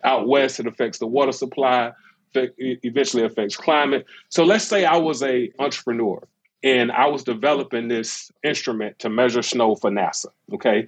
Out 0.03 0.27
west, 0.27 0.59
it 0.59 0.67
affects 0.67 0.99
the 0.99 1.07
water 1.07 1.31
supply. 1.31 1.91
It 2.33 2.79
eventually 2.83 3.23
affects 3.23 3.55
climate. 3.55 4.05
So 4.29 4.43
let's 4.43 4.65
say 4.65 4.85
I 4.85 4.97
was 4.97 5.23
a 5.23 5.51
entrepreneur 5.59 6.25
and 6.63 6.91
I 6.91 7.07
was 7.07 7.23
developing 7.23 7.87
this 7.87 8.31
instrument 8.43 8.99
to 8.99 9.09
measure 9.09 9.41
snow 9.41 9.75
for 9.75 9.89
NASA. 9.89 10.27
Okay, 10.53 10.87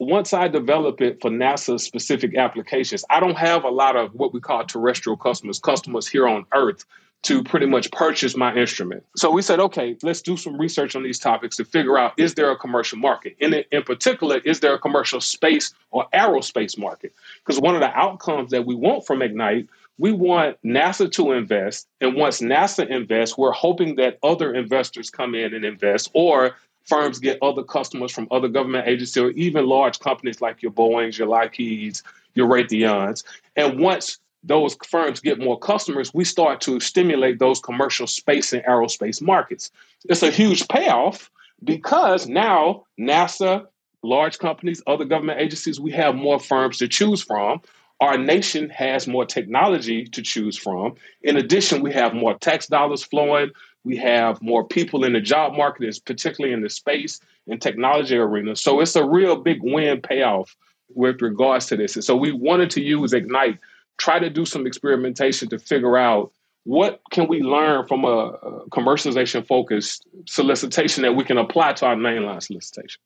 once 0.00 0.32
I 0.32 0.48
develop 0.48 1.02
it 1.02 1.20
for 1.20 1.30
NASA 1.30 1.78
specific 1.78 2.34
applications, 2.34 3.04
I 3.10 3.20
don't 3.20 3.36
have 3.36 3.64
a 3.64 3.68
lot 3.68 3.96
of 3.96 4.14
what 4.14 4.32
we 4.32 4.40
call 4.40 4.64
terrestrial 4.64 5.18
customers, 5.18 5.60
customers 5.60 6.08
here 6.08 6.26
on 6.26 6.46
Earth 6.54 6.86
to 7.22 7.44
pretty 7.44 7.66
much 7.66 7.90
purchase 7.92 8.34
my 8.34 8.54
instrument. 8.54 9.04
So 9.14 9.30
we 9.30 9.42
said, 9.42 9.60
okay, 9.60 9.94
let's 10.02 10.22
do 10.22 10.38
some 10.38 10.58
research 10.58 10.96
on 10.96 11.02
these 11.02 11.18
topics 11.18 11.56
to 11.56 11.66
figure 11.66 11.98
out 11.98 12.14
is 12.16 12.34
there 12.34 12.50
a 12.50 12.56
commercial 12.56 12.96
market? 12.96 13.36
In, 13.40 13.52
in 13.70 13.82
particular, 13.82 14.38
is 14.38 14.60
there 14.60 14.72
a 14.72 14.78
commercial 14.78 15.20
space 15.20 15.74
or 15.90 16.06
aerospace 16.14 16.78
market? 16.78 17.12
Because 17.44 17.60
one 17.60 17.74
of 17.74 17.82
the 17.82 17.94
outcomes 17.94 18.52
that 18.52 18.64
we 18.64 18.74
want 18.74 19.06
from 19.06 19.20
Ignite, 19.20 19.68
we 19.98 20.12
want 20.12 20.56
NASA 20.64 21.12
to 21.12 21.32
invest. 21.32 21.86
And 22.00 22.14
once 22.14 22.40
NASA 22.40 22.88
invests, 22.88 23.36
we're 23.36 23.52
hoping 23.52 23.96
that 23.96 24.18
other 24.22 24.54
investors 24.54 25.10
come 25.10 25.34
in 25.34 25.52
and 25.52 25.62
invest, 25.62 26.10
or 26.14 26.56
firms 26.84 27.18
get 27.18 27.38
other 27.42 27.62
customers 27.62 28.12
from 28.12 28.28
other 28.30 28.48
government 28.48 28.88
agencies 28.88 29.16
or 29.16 29.30
even 29.30 29.66
large 29.66 29.98
companies 30.00 30.40
like 30.40 30.62
your 30.62 30.72
Boeings, 30.72 31.18
your 31.18 31.28
Lockheeds, 31.28 32.02
your 32.34 32.48
Raytheons. 32.48 33.24
And 33.56 33.78
once 33.78 34.18
those 34.42 34.76
firms 34.86 35.20
get 35.20 35.38
more 35.38 35.58
customers, 35.58 36.14
we 36.14 36.24
start 36.24 36.60
to 36.62 36.80
stimulate 36.80 37.38
those 37.38 37.60
commercial 37.60 38.06
space 38.06 38.52
and 38.52 38.62
aerospace 38.64 39.20
markets. 39.20 39.70
It's 40.08 40.22
a 40.22 40.30
huge 40.30 40.66
payoff 40.68 41.30
because 41.62 42.26
now 42.26 42.84
NASA, 42.98 43.66
large 44.02 44.38
companies, 44.38 44.82
other 44.86 45.04
government 45.04 45.40
agencies, 45.40 45.78
we 45.78 45.92
have 45.92 46.14
more 46.14 46.40
firms 46.40 46.78
to 46.78 46.88
choose 46.88 47.22
from. 47.22 47.60
Our 48.00 48.16
nation 48.16 48.70
has 48.70 49.06
more 49.06 49.26
technology 49.26 50.04
to 50.06 50.22
choose 50.22 50.56
from. 50.56 50.94
In 51.22 51.36
addition, 51.36 51.82
we 51.82 51.92
have 51.92 52.14
more 52.14 52.38
tax 52.38 52.66
dollars 52.66 53.02
flowing. 53.02 53.50
We 53.84 53.96
have 53.98 54.40
more 54.40 54.66
people 54.66 55.04
in 55.04 55.12
the 55.12 55.20
job 55.20 55.54
market, 55.54 55.98
particularly 56.04 56.54
in 56.54 56.62
the 56.62 56.70
space 56.70 57.20
and 57.46 57.60
technology 57.60 58.16
arena. 58.16 58.56
So 58.56 58.80
it's 58.80 58.96
a 58.96 59.04
real 59.04 59.36
big 59.36 59.58
win 59.62 60.00
payoff 60.00 60.56
with 60.94 61.22
regards 61.22 61.66
to 61.66 61.76
this. 61.76 61.94
And 61.94 62.04
so 62.04 62.16
we 62.16 62.32
wanted 62.32 62.70
to 62.70 62.82
use 62.82 63.12
Ignite, 63.12 63.58
try 63.98 64.18
to 64.18 64.30
do 64.30 64.44
some 64.44 64.66
experimentation 64.66 65.48
to 65.50 65.58
figure 65.58 65.96
out 65.96 66.32
what 66.64 67.00
can 67.10 67.28
we 67.28 67.40
learn 67.40 67.86
from 67.86 68.04
a, 68.04 68.32
commercialization 68.70 69.46
focused 69.46 70.06
solicitation 70.26 71.02
that 71.02 71.14
we 71.14 71.24
can 71.24 71.38
apply 71.38 71.72
to 71.74 71.86
our 71.86 71.96
mainline 71.96 72.42
solicitation. 72.42 73.00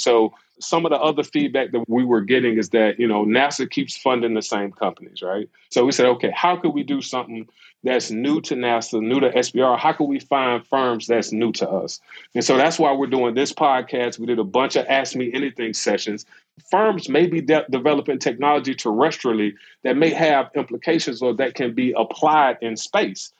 So 0.00 0.34
some 0.60 0.84
of 0.84 0.90
the 0.90 0.98
other 0.98 1.24
feedback 1.24 1.72
that 1.72 1.88
we 1.88 2.04
were 2.04 2.20
getting 2.20 2.58
is 2.58 2.70
that, 2.70 2.98
you 3.00 3.08
know, 3.08 3.24
NASA 3.24 3.68
keeps 3.68 3.96
funding 3.96 4.34
the 4.34 4.42
same 4.42 4.72
companies, 4.72 5.22
right? 5.22 5.48
So 5.70 5.84
we 5.84 5.92
said, 5.92 6.06
okay, 6.06 6.30
how 6.34 6.56
could 6.56 6.74
we 6.74 6.82
do 6.82 7.00
something 7.00 7.48
that's 7.82 8.10
new 8.10 8.40
to 8.42 8.54
NASA, 8.54 9.00
new 9.00 9.20
to 9.20 9.30
SBIR? 9.30 9.78
How 9.78 9.92
can 9.92 10.06
we 10.06 10.20
find 10.20 10.66
firms 10.66 11.06
that's 11.06 11.32
new 11.32 11.52
to 11.52 11.68
us? 11.68 12.00
And 12.34 12.44
so 12.44 12.56
that's 12.56 12.78
why 12.78 12.92
we're 12.92 13.06
doing 13.06 13.34
this 13.34 13.52
podcast. 13.52 14.18
We 14.18 14.26
did 14.26 14.38
a 14.38 14.44
bunch 14.44 14.76
of 14.76 14.86
Ask 14.86 15.16
Me 15.16 15.32
Anything 15.32 15.72
sessions. 15.72 16.26
Firms 16.70 17.08
may 17.08 17.26
be 17.26 17.40
de- 17.40 17.64
developing 17.70 18.18
technology 18.18 18.74
terrestrially 18.74 19.54
that 19.82 19.96
may 19.96 20.10
have 20.10 20.50
implications 20.54 21.22
or 21.22 21.32
that 21.34 21.54
can 21.54 21.74
be 21.74 21.94
applied 21.96 22.58
in 22.60 22.76
space. 22.76 23.32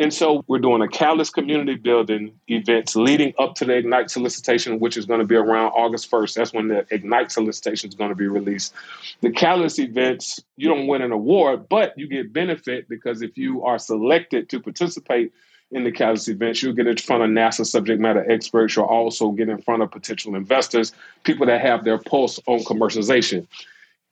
And 0.00 0.14
so 0.14 0.42
we're 0.48 0.60
doing 0.60 0.80
a 0.80 0.88
Catalyst 0.88 1.34
community 1.34 1.74
building 1.74 2.32
events 2.48 2.96
leading 2.96 3.34
up 3.38 3.54
to 3.56 3.66
the 3.66 3.74
Ignite 3.74 4.10
solicitation, 4.10 4.80
which 4.80 4.96
is 4.96 5.04
going 5.04 5.20
to 5.20 5.26
be 5.26 5.34
around 5.34 5.72
August 5.72 6.10
1st. 6.10 6.34
That's 6.34 6.54
when 6.54 6.68
the 6.68 6.86
Ignite 6.90 7.30
solicitation 7.30 7.90
is 7.90 7.94
going 7.94 8.08
to 8.08 8.16
be 8.16 8.26
released. 8.26 8.72
The 9.20 9.30
Catalyst 9.30 9.78
events, 9.78 10.42
you 10.56 10.68
don't 10.68 10.86
win 10.86 11.02
an 11.02 11.12
award, 11.12 11.68
but 11.68 11.92
you 11.98 12.08
get 12.08 12.32
benefit 12.32 12.88
because 12.88 13.20
if 13.20 13.36
you 13.36 13.62
are 13.62 13.78
selected 13.78 14.48
to 14.48 14.58
participate 14.58 15.34
in 15.70 15.84
the 15.84 15.92
Catalyst 15.92 16.30
events, 16.30 16.62
you'll 16.62 16.72
get 16.72 16.86
in 16.86 16.96
front 16.96 17.22
of 17.22 17.28
NASA 17.28 17.66
subject 17.66 18.00
matter 18.00 18.28
experts. 18.30 18.76
You'll 18.76 18.86
also 18.86 19.32
get 19.32 19.50
in 19.50 19.60
front 19.60 19.82
of 19.82 19.90
potential 19.90 20.34
investors, 20.34 20.94
people 21.24 21.44
that 21.44 21.60
have 21.60 21.84
their 21.84 21.98
pulse 21.98 22.40
on 22.46 22.60
commercialization 22.60 23.46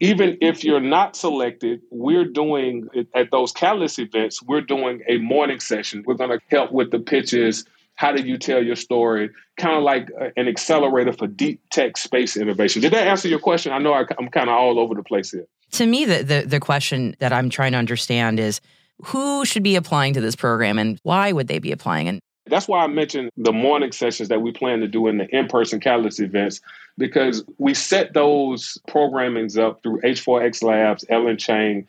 even 0.00 0.38
if 0.40 0.62
you're 0.62 0.80
not 0.80 1.16
selected, 1.16 1.80
we're 1.90 2.24
doing 2.24 2.88
at 3.14 3.30
those 3.30 3.52
catalyst 3.52 3.98
events, 3.98 4.42
we're 4.42 4.60
doing 4.60 5.02
a 5.08 5.18
morning 5.18 5.60
session. 5.60 6.04
We're 6.06 6.14
going 6.14 6.30
to 6.30 6.40
help 6.48 6.72
with 6.72 6.90
the 6.90 7.00
pitches. 7.00 7.64
How 7.96 8.12
do 8.12 8.22
you 8.22 8.38
tell 8.38 8.62
your 8.62 8.76
story? 8.76 9.30
Kind 9.56 9.76
of 9.76 9.82
like 9.82 10.08
uh, 10.20 10.28
an 10.36 10.46
accelerator 10.46 11.12
for 11.12 11.26
deep 11.26 11.60
tech 11.70 11.96
space 11.96 12.36
innovation. 12.36 12.80
Did 12.80 12.92
that 12.92 13.08
answer 13.08 13.26
your 13.26 13.40
question? 13.40 13.72
I 13.72 13.78
know 13.78 13.92
I, 13.92 14.04
am 14.20 14.28
kind 14.28 14.48
of 14.48 14.54
all 14.54 14.78
over 14.78 14.94
the 14.94 15.02
place 15.02 15.32
here. 15.32 15.46
To 15.72 15.86
me, 15.86 16.04
the, 16.04 16.22
the, 16.22 16.44
the 16.46 16.60
question 16.60 17.16
that 17.18 17.32
I'm 17.32 17.50
trying 17.50 17.72
to 17.72 17.78
understand 17.78 18.38
is 18.38 18.60
who 19.04 19.44
should 19.44 19.64
be 19.64 19.74
applying 19.74 20.14
to 20.14 20.20
this 20.20 20.36
program 20.36 20.78
and 20.78 21.00
why 21.02 21.32
would 21.32 21.48
they 21.48 21.58
be 21.58 21.72
applying? 21.72 22.06
And 22.06 22.20
that's 22.50 22.68
why 22.68 22.82
I 22.82 22.86
mentioned 22.86 23.30
the 23.36 23.52
morning 23.52 23.92
sessions 23.92 24.28
that 24.28 24.42
we 24.42 24.52
plan 24.52 24.80
to 24.80 24.88
do 24.88 25.06
in 25.08 25.18
the 25.18 25.28
in 25.36 25.48
person 25.48 25.80
catalyst 25.80 26.20
events, 26.20 26.60
because 26.96 27.44
we 27.58 27.74
set 27.74 28.12
those 28.12 28.78
programmings 28.88 29.58
up 29.58 29.82
through 29.82 30.00
H4X 30.00 30.62
Labs, 30.62 31.04
Ellen 31.08 31.36
Chang, 31.36 31.86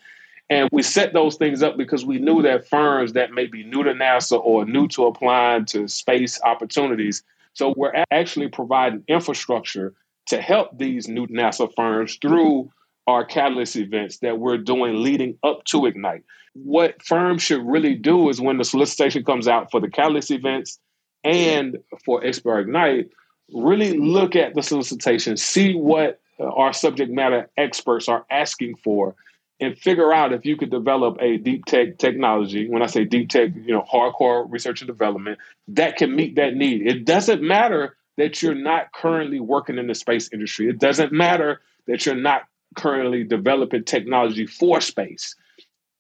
and 0.50 0.68
we 0.72 0.82
set 0.82 1.14
those 1.14 1.36
things 1.36 1.62
up 1.62 1.78
because 1.78 2.06
we 2.06 2.18
knew 2.18 2.42
that 2.42 2.68
firms 2.68 3.14
that 3.14 3.32
may 3.32 3.46
be 3.46 3.64
new 3.64 3.84
to 3.84 3.94
NASA 3.94 4.40
or 4.44 4.66
new 4.66 4.88
to 4.90 5.06
applying 5.06 5.66
to 5.66 5.88
space 5.88 6.40
opportunities. 6.44 7.24
So 7.54 7.74
we're 7.78 8.06
actually 8.10 8.48
providing 8.48 9.04
infrastructure 9.08 9.94
to 10.28 10.42
help 10.42 10.78
these 10.78 11.08
new 11.08 11.28
NASA 11.28 11.70
firms 11.76 12.16
through 12.16 12.72
our 13.10 13.26
catalyst 13.26 13.76
events 13.76 14.20
that 14.20 14.40
we're 14.40 14.58
doing 14.58 15.04
leading 15.04 15.38
up 15.44 15.64
to 15.66 15.86
Ignite 15.86 16.24
what 16.54 17.02
firms 17.04 17.42
should 17.42 17.66
really 17.66 17.96
do 17.96 18.30
is 18.30 18.42
when 18.42 18.58
the 18.58 18.64
solicitation 18.64 19.24
comes 19.24 19.48
out 19.48 19.72
for 19.72 19.80
the 19.80 19.90
catalyst 19.90 20.32
events 20.32 20.80
and 21.24 21.78
for 22.06 22.22
SBIR 22.22 22.62
Ignite, 22.62 23.10
really 23.54 23.98
look 23.98 24.36
at 24.36 24.56
the 24.56 24.64
solicitation, 24.64 25.38
see 25.38 25.76
what 25.76 26.20
our 26.40 26.74
subject 26.74 27.12
matter 27.12 27.50
experts 27.58 28.08
are 28.08 28.26
asking 28.30 28.76
for, 28.76 29.16
and 29.60 29.78
figure 29.78 30.14
out 30.14 30.32
if 30.32 30.46
you 30.46 30.56
could 30.56 30.72
develop 30.72 31.18
a 31.20 31.38
deep 31.38 31.66
tech 31.66 31.98
technology. 31.98 32.70
When 32.70 32.82
I 32.82 32.86
say 32.86 33.04
deep 33.04 33.30
tech, 33.30 33.50
you 33.56 33.74
know, 33.74 33.86
hardcore 33.92 34.46
research 34.50 34.82
and 34.82 34.88
development 34.88 35.38
that 35.68 35.98
can 35.98 36.16
meet 36.16 36.36
that 36.38 36.56
need. 36.56 36.88
It 36.88 37.04
doesn't 37.04 37.42
matter 37.42 37.98
that 38.18 38.42
you're 38.42 38.56
not 38.56 38.94
currently 38.94 39.40
working 39.40 39.78
in 39.78 39.88
the 39.88 39.96
space 39.96 40.30
industry. 40.32 40.70
It 40.70 40.80
doesn't 40.80 41.12
matter 41.12 41.62
that 41.88 42.06
you're 42.06 42.16
not 42.16 42.44
currently 42.76 43.24
developing 43.24 43.84
technology 43.84 44.46
for 44.46 44.82
space 44.82 45.36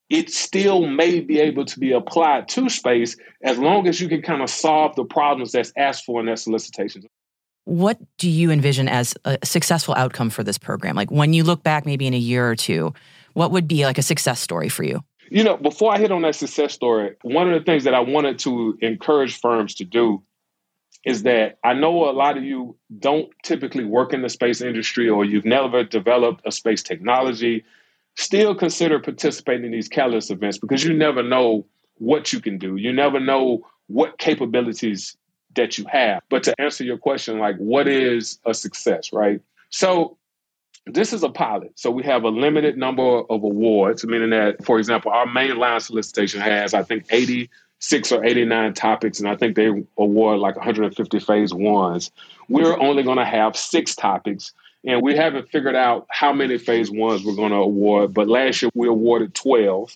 it 0.10 0.32
still 0.32 0.88
may 0.88 1.20
be 1.20 1.40
able 1.40 1.66
to 1.66 1.80
be 1.80 1.92
applied 1.92 2.48
to 2.50 2.70
space 2.70 3.16
as 3.44 3.58
long 3.58 3.88
as 3.88 4.02
you 4.02 4.10
can 4.10 4.22
kind 4.22 4.42
of 4.42 4.50
solve 4.50 4.96
the 4.96 5.06
problems 5.06 5.52
that's 5.52 5.72
asked 5.78 6.04
for 6.06 6.20
in 6.20 6.26
that 6.26 6.40
solicitation. 6.40 7.04
What 7.66 8.00
do 8.18 8.30
you 8.30 8.50
envision 8.50 8.90
as 8.90 9.14
a 9.26 9.38
successful 9.44 9.94
outcome 9.96 10.32
for 10.32 10.44
this 10.44 10.58
program? 10.58 10.96
Like 10.96 11.12
when 11.12 11.34
you 11.34 11.44
look 11.44 11.62
back 11.62 11.86
maybe 11.86 12.08
in 12.08 12.16
a 12.16 12.18
year 12.18 12.50
or 12.50 12.56
two, 12.56 12.94
what 13.34 13.52
would 13.52 13.68
be 13.68 13.86
like 13.86 14.00
a 14.00 14.02
success 14.04 14.40
story 14.40 14.70
for 14.70 14.84
you? 14.84 15.04
You 15.30 15.44
know, 15.44 15.58
before 15.58 15.94
I 15.94 16.00
hit 16.00 16.12
on 16.12 16.24
that 16.24 16.34
success 16.34 16.74
story, 16.74 17.16
one 17.22 17.48
of 17.48 17.54
the 17.54 17.64
things 17.64 17.84
that 17.84 17.94
I 17.94 18.00
wanted 18.00 18.40
to 18.40 18.76
encourage 18.82 19.40
firms 19.40 19.76
to 19.76 19.86
do 19.86 20.24
is 21.06 21.24
that 21.24 21.58
I 21.64 21.74
know 21.74 22.10
a 22.10 22.12
lot 22.12 22.38
of 22.38 22.44
you 22.44 22.76
don't 23.00 23.30
typically 23.44 23.86
work 23.86 24.14
in 24.14 24.22
the 24.22 24.30
space 24.30 24.62
industry 24.62 25.08
or 25.08 25.24
you've 25.24 25.46
never 25.46 25.84
developed 25.84 26.42
a 26.46 26.52
space 26.52 26.84
technology 26.84 27.64
still 28.18 28.54
consider 28.54 29.00
participating 29.00 29.68
in 29.68 29.72
these 29.72 29.88
catalyst 29.88 30.30
events 30.30 30.58
because 30.58 30.84
you 30.84 30.94
never 30.94 31.24
know 31.24 31.66
what 31.96 32.34
you 32.34 32.42
can 32.42 32.58
do. 32.58 32.76
You 32.76 32.92
never 32.92 33.20
know 33.20 33.66
what 33.88 34.18
capabilities 34.18 35.16
that 35.56 35.78
you 35.78 35.86
have. 35.90 36.22
But 36.30 36.44
to 36.44 36.56
answer 36.60 36.84
your 36.84 36.98
question, 36.98 37.40
like 37.40 37.56
what 37.58 37.88
is 37.88 38.40
a 38.46 38.54
success, 38.54 39.14
right? 39.14 39.42
So 39.70 40.18
this 40.86 41.14
is 41.14 41.24
a 41.24 41.30
pilot. 41.30 41.72
So 41.76 41.92
we 41.92 42.04
have 42.04 42.24
a 42.24 42.30
limited 42.30 42.78
number 42.78 43.22
of 43.30 43.44
awards, 43.44 44.06
meaning 44.06 44.32
that, 44.32 44.64
for 44.66 44.80
example, 44.80 45.12
our 45.12 45.26
mainline 45.26 45.82
solicitation 45.82 46.42
has, 46.42 46.74
I 46.74 46.84
think, 46.84 47.06
86 47.82 48.12
or 48.12 48.26
89 48.26 48.74
topics, 48.74 49.20
and 49.20 49.30
I 49.30 49.36
think 49.36 49.56
they 49.56 49.86
award 49.98 50.39
like 50.39 50.56
150 50.56 51.20
phase 51.20 51.54
ones. 51.54 52.12
We're 52.50 52.80
only 52.80 53.04
going 53.04 53.18
to 53.18 53.26
have 53.26 53.56
six 53.56 53.96
topics 53.96 54.54
and 54.86 55.02
we 55.02 55.15
haven't 55.15 55.50
figured 55.50 55.76
out 55.76 56.08
how 56.10 56.32
many 56.32 56.58
phase 56.58 56.89
ones 56.89 57.24
we're 57.24 57.36
going 57.36 57.52
to 57.52 57.58
award. 57.58 58.13
But 58.13 58.28
last 58.28 58.62
year 58.62 58.72
we 58.74 58.88
awarded 58.88 59.36
12, 59.36 59.96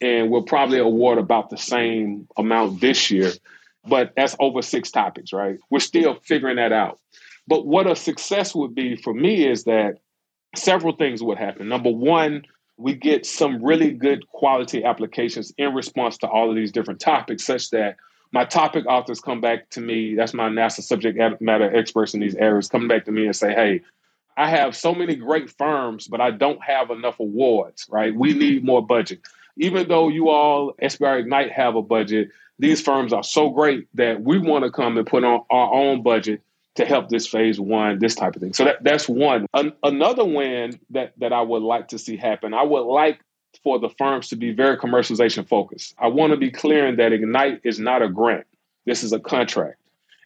and 0.00 0.30
we'll 0.30 0.42
probably 0.42 0.78
award 0.78 1.18
about 1.18 1.50
the 1.50 1.58
same 1.58 2.26
amount 2.36 2.80
this 2.80 3.10
year. 3.10 3.32
But 3.86 4.14
that's 4.16 4.34
over 4.40 4.62
six 4.62 4.90
topics, 4.90 5.32
right? 5.32 5.58
We're 5.68 5.80
still 5.80 6.18
figuring 6.22 6.56
that 6.56 6.72
out. 6.72 6.98
But 7.46 7.66
what 7.66 7.86
a 7.86 7.94
success 7.94 8.54
would 8.54 8.74
be 8.74 8.96
for 8.96 9.12
me 9.12 9.46
is 9.46 9.64
that 9.64 9.98
several 10.56 10.96
things 10.96 11.22
would 11.22 11.36
happen. 11.36 11.68
Number 11.68 11.90
one, 11.90 12.46
we 12.76 12.94
get 12.94 13.24
some 13.24 13.62
really 13.62 13.92
good 13.92 14.26
quality 14.28 14.84
applications 14.84 15.52
in 15.58 15.74
response 15.74 16.18
to 16.18 16.28
all 16.28 16.50
of 16.50 16.56
these 16.56 16.72
different 16.72 17.00
topics, 17.00 17.44
such 17.44 17.70
that 17.70 17.96
my 18.32 18.44
topic 18.44 18.84
authors 18.86 19.20
come 19.20 19.40
back 19.40 19.70
to 19.70 19.80
me. 19.80 20.14
That's 20.14 20.34
my 20.34 20.48
NASA 20.48 20.82
subject 20.82 21.18
matter 21.40 21.74
experts 21.74 22.14
in 22.14 22.20
these 22.20 22.34
areas 22.34 22.68
come 22.68 22.88
back 22.88 23.04
to 23.04 23.12
me 23.12 23.26
and 23.26 23.36
say, 23.36 23.54
"Hey, 23.54 23.80
I 24.36 24.48
have 24.50 24.74
so 24.74 24.94
many 24.94 25.14
great 25.14 25.50
firms, 25.50 26.08
but 26.08 26.20
I 26.20 26.32
don't 26.32 26.62
have 26.62 26.90
enough 26.90 27.20
awards, 27.20 27.86
right? 27.88 28.14
We 28.14 28.34
need 28.34 28.64
more 28.64 28.84
budget. 28.84 29.20
Even 29.56 29.86
though 29.86 30.08
you 30.08 30.28
all, 30.28 30.74
SBIR 30.82 31.20
Ignite, 31.20 31.52
have 31.52 31.76
a 31.76 31.82
budget, 31.82 32.30
these 32.58 32.80
firms 32.80 33.12
are 33.12 33.22
so 33.22 33.50
great 33.50 33.86
that 33.94 34.22
we 34.22 34.38
want 34.38 34.64
to 34.64 34.70
come 34.70 34.96
and 34.98 35.06
put 35.06 35.22
on 35.22 35.44
our 35.50 35.72
own 35.72 36.02
budget 36.02 36.42
to 36.74 36.84
help 36.84 37.08
this 37.08 37.26
phase 37.26 37.60
one, 37.60 37.98
this 37.98 38.14
type 38.14 38.34
of 38.34 38.42
thing. 38.42 38.52
So 38.52 38.64
that, 38.64 38.82
that's 38.82 39.08
one. 39.08 39.46
An, 39.54 39.72
another 39.82 40.24
win 40.24 40.78
that, 40.90 41.12
that 41.18 41.32
I 41.32 41.40
would 41.40 41.62
like 41.62 41.88
to 41.88 41.98
see 41.98 42.16
happen, 42.16 42.52
I 42.52 42.62
would 42.62 42.82
like 42.82 43.20
for 43.62 43.78
the 43.78 43.88
firms 43.90 44.28
to 44.28 44.36
be 44.36 44.52
very 44.52 44.76
commercialization 44.76 45.46
focused. 45.46 45.94
I 45.98 46.08
want 46.08 46.32
to 46.32 46.36
be 46.36 46.50
clear 46.50 46.86
in 46.86 46.96
that 46.96 47.12
Ignite 47.12 47.60
is 47.62 47.78
not 47.78 48.02
a 48.02 48.08
grant. 48.08 48.46
This 48.84 49.02
is 49.04 49.12
a 49.12 49.20
contract. 49.20 49.78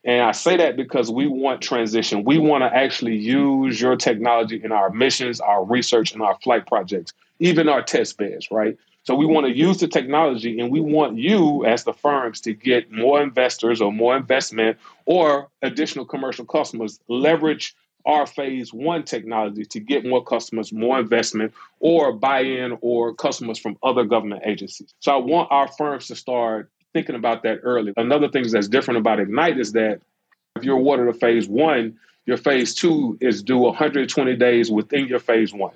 And 0.05 0.23
I 0.23 0.33
say 0.33 0.57
that 0.57 0.77
because 0.77 1.11
we 1.11 1.27
want 1.27 1.61
transition. 1.61 2.25
We 2.25 2.39
want 2.39 2.63
to 2.63 2.75
actually 2.75 3.17
use 3.17 3.81
your 3.81 3.97
technology 3.97 4.63
in 4.63 4.73
our 4.73 4.91
missions, 4.91 5.41
our 5.41 5.65
research, 5.65 6.13
and 6.13 6.23
our 6.23 6.39
flight 6.39 6.67
projects, 6.67 7.13
even 7.41 7.69
our 7.69 7.83
test 7.83 8.17
beds, 8.17 8.49
right? 8.51 8.79
So 9.09 9.15
we 9.15 9.25
want 9.25 9.47
to 9.47 9.57
use 9.57 9.79
the 9.79 9.89
technology 9.89 10.61
and 10.61 10.71
we 10.71 10.81
want 10.81 11.17
you 11.17 11.65
as 11.65 11.85
the 11.85 11.95
firms 11.95 12.43
to 12.43 12.53
get 12.53 12.93
more 12.93 13.23
investors 13.23 13.81
or 13.81 13.91
more 13.91 14.15
investment 14.15 14.77
or 15.07 15.49
additional 15.63 16.05
commercial 16.05 16.45
customers, 16.45 17.01
leverage 17.09 17.75
our 18.05 18.27
phase 18.27 18.71
one 18.71 19.05
technology 19.05 19.65
to 19.65 19.81
get 19.81 20.05
more 20.05 20.23
customers, 20.23 20.75
more 20.75 21.01
investment, 21.01 21.55
or 21.81 22.13
buy 22.13 22.41
in 22.41 22.77
or 22.83 23.15
customers 23.15 23.59
from 23.59 23.79
other 23.83 24.05
government 24.05 24.43
agencies. 24.45 24.93
So 25.01 25.13
I 25.13 25.17
want 25.17 25.51
our 25.51 25.69
firms 25.69 26.09
to 26.09 26.15
start 26.15 26.69
thinking 26.93 27.15
about 27.15 27.43
that 27.45 27.61
early. 27.63 27.95
Another 27.97 28.29
thing 28.29 28.47
that's 28.51 28.69
different 28.69 28.99
about 28.99 29.21
Ignite 29.21 29.59
is 29.59 29.73
that 29.73 30.03
if 30.55 30.65
you're 30.65 30.77
awarded 30.77 31.09
a 31.09 31.15
phase 31.15 31.49
one, 31.49 31.99
your 32.27 32.37
phase 32.37 32.75
two 32.75 33.17
is 33.23 33.43
due 33.43 33.57
120 33.57 34.37
days 34.37 34.71
within 34.71 35.09
your 35.09 35.19
phase 35.19 35.55
one. 35.55 35.73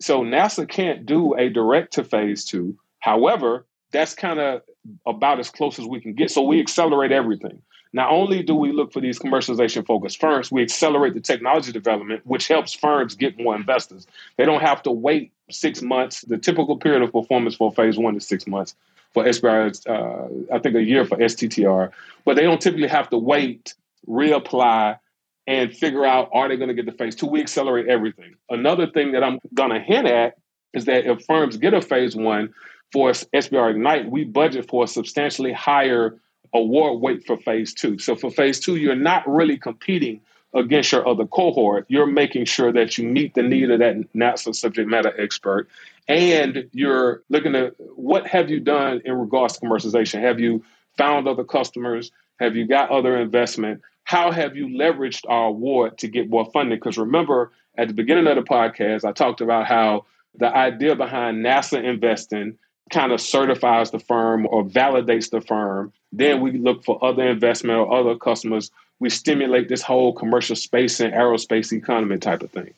So 0.00 0.22
NASA 0.22 0.68
can't 0.68 1.06
do 1.06 1.34
a 1.34 1.48
direct 1.48 1.94
to 1.94 2.04
phase 2.04 2.44
two. 2.44 2.76
However, 3.00 3.64
that's 3.92 4.14
kind 4.14 4.38
of 4.38 4.62
about 5.06 5.38
as 5.40 5.50
close 5.50 5.78
as 5.78 5.86
we 5.86 6.00
can 6.00 6.14
get. 6.14 6.30
So 6.30 6.42
we 6.42 6.60
accelerate 6.60 7.12
everything. 7.12 7.62
Not 7.92 8.10
only 8.10 8.42
do 8.42 8.54
we 8.54 8.72
look 8.72 8.92
for 8.92 9.00
these 9.00 9.18
commercialization 9.18 9.86
focused 9.86 10.20
firms, 10.20 10.52
we 10.52 10.62
accelerate 10.62 11.14
the 11.14 11.20
technology 11.20 11.72
development, 11.72 12.26
which 12.26 12.46
helps 12.48 12.74
firms 12.74 13.14
get 13.14 13.38
more 13.38 13.56
investors. 13.56 14.06
They 14.36 14.44
don't 14.44 14.60
have 14.60 14.82
to 14.82 14.90
wait 14.90 15.32
six 15.50 15.80
months. 15.80 16.20
The 16.22 16.36
typical 16.36 16.76
period 16.76 17.02
of 17.02 17.12
performance 17.12 17.54
for 17.54 17.72
phase 17.72 17.96
one 17.96 18.16
is 18.16 18.26
six 18.26 18.46
months. 18.46 18.74
For 19.14 19.24
SBIR, 19.24 19.86
uh, 19.88 20.54
I 20.54 20.58
think 20.58 20.74
a 20.76 20.82
year 20.82 21.06
for 21.06 21.16
STTR, 21.16 21.90
but 22.26 22.36
they 22.36 22.42
don't 22.42 22.60
typically 22.60 22.88
have 22.88 23.08
to 23.10 23.18
wait, 23.18 23.72
reapply, 24.06 24.98
and 25.46 25.74
figure 25.74 26.04
out 26.04 26.28
are 26.32 26.48
they 26.48 26.56
going 26.56 26.68
to 26.68 26.74
get 26.74 26.86
the 26.86 26.92
phase 26.92 27.14
two. 27.14 27.26
We 27.26 27.40
accelerate 27.40 27.88
everything. 27.88 28.34
Another 28.50 28.86
thing 28.86 29.12
that 29.12 29.22
I'm 29.22 29.38
going 29.54 29.70
to 29.70 29.80
hint 29.80 30.06
at 30.06 30.34
is 30.74 30.86
that 30.86 31.06
if 31.06 31.24
firms 31.24 31.56
get 31.56 31.74
a 31.74 31.80
phase 31.80 32.16
one 32.16 32.52
for 32.92 33.10
SBIR 33.10 33.70
Ignite, 33.70 34.10
we 34.10 34.24
budget 34.24 34.68
for 34.68 34.84
a 34.84 34.88
substantially 34.88 35.52
higher 35.52 36.20
award 36.52 37.00
weight 37.00 37.26
for 37.26 37.36
phase 37.36 37.74
two. 37.74 37.98
So 37.98 38.16
for 38.16 38.30
phase 38.30 38.60
two, 38.60 38.76
you're 38.76 38.94
not 38.94 39.26
really 39.28 39.56
competing 39.56 40.20
against 40.54 40.92
your 40.92 41.06
other 41.06 41.26
cohort. 41.26 41.86
You're 41.88 42.06
making 42.06 42.46
sure 42.46 42.72
that 42.72 42.96
you 42.96 43.06
meet 43.08 43.34
the 43.34 43.42
need 43.42 43.70
of 43.70 43.78
that 43.80 43.96
NASA 44.14 44.54
subject 44.54 44.88
matter 44.88 45.12
expert. 45.20 45.68
And 46.08 46.68
you're 46.72 47.22
looking 47.28 47.54
at 47.54 47.74
what 47.78 48.26
have 48.26 48.48
you 48.50 48.60
done 48.60 49.02
in 49.04 49.14
regards 49.14 49.58
to 49.58 49.66
commercialization? 49.66 50.20
Have 50.20 50.40
you 50.40 50.64
found 50.96 51.28
other 51.28 51.44
customers? 51.44 52.10
Have 52.38 52.56
you 52.56 52.66
got 52.66 52.90
other 52.90 53.16
investment? 53.16 53.82
How 54.06 54.30
have 54.30 54.56
you 54.56 54.68
leveraged 54.68 55.24
our 55.28 55.48
award 55.48 55.98
to 55.98 56.06
get 56.06 56.30
more 56.30 56.48
funding? 56.52 56.78
Because 56.78 56.96
remember, 56.96 57.50
at 57.76 57.88
the 57.88 57.94
beginning 57.94 58.28
of 58.28 58.36
the 58.36 58.42
podcast, 58.42 59.04
I 59.04 59.10
talked 59.10 59.40
about 59.40 59.66
how 59.66 60.06
the 60.36 60.46
idea 60.46 60.94
behind 60.94 61.44
NASA 61.44 61.82
investing 61.82 62.56
kind 62.92 63.10
of 63.10 63.20
certifies 63.20 63.90
the 63.90 63.98
firm 63.98 64.46
or 64.48 64.64
validates 64.64 65.30
the 65.30 65.40
firm. 65.40 65.92
Then 66.12 66.40
we 66.40 66.52
look 66.52 66.84
for 66.84 67.04
other 67.04 67.28
investment 67.28 67.80
or 67.80 67.92
other 67.92 68.14
customers. 68.14 68.70
We 69.00 69.10
stimulate 69.10 69.68
this 69.68 69.82
whole 69.82 70.12
commercial 70.12 70.54
space 70.54 71.00
and 71.00 71.12
aerospace 71.12 71.72
economy 71.72 72.18
type 72.18 72.44
of 72.44 72.52
thing. 72.52 72.74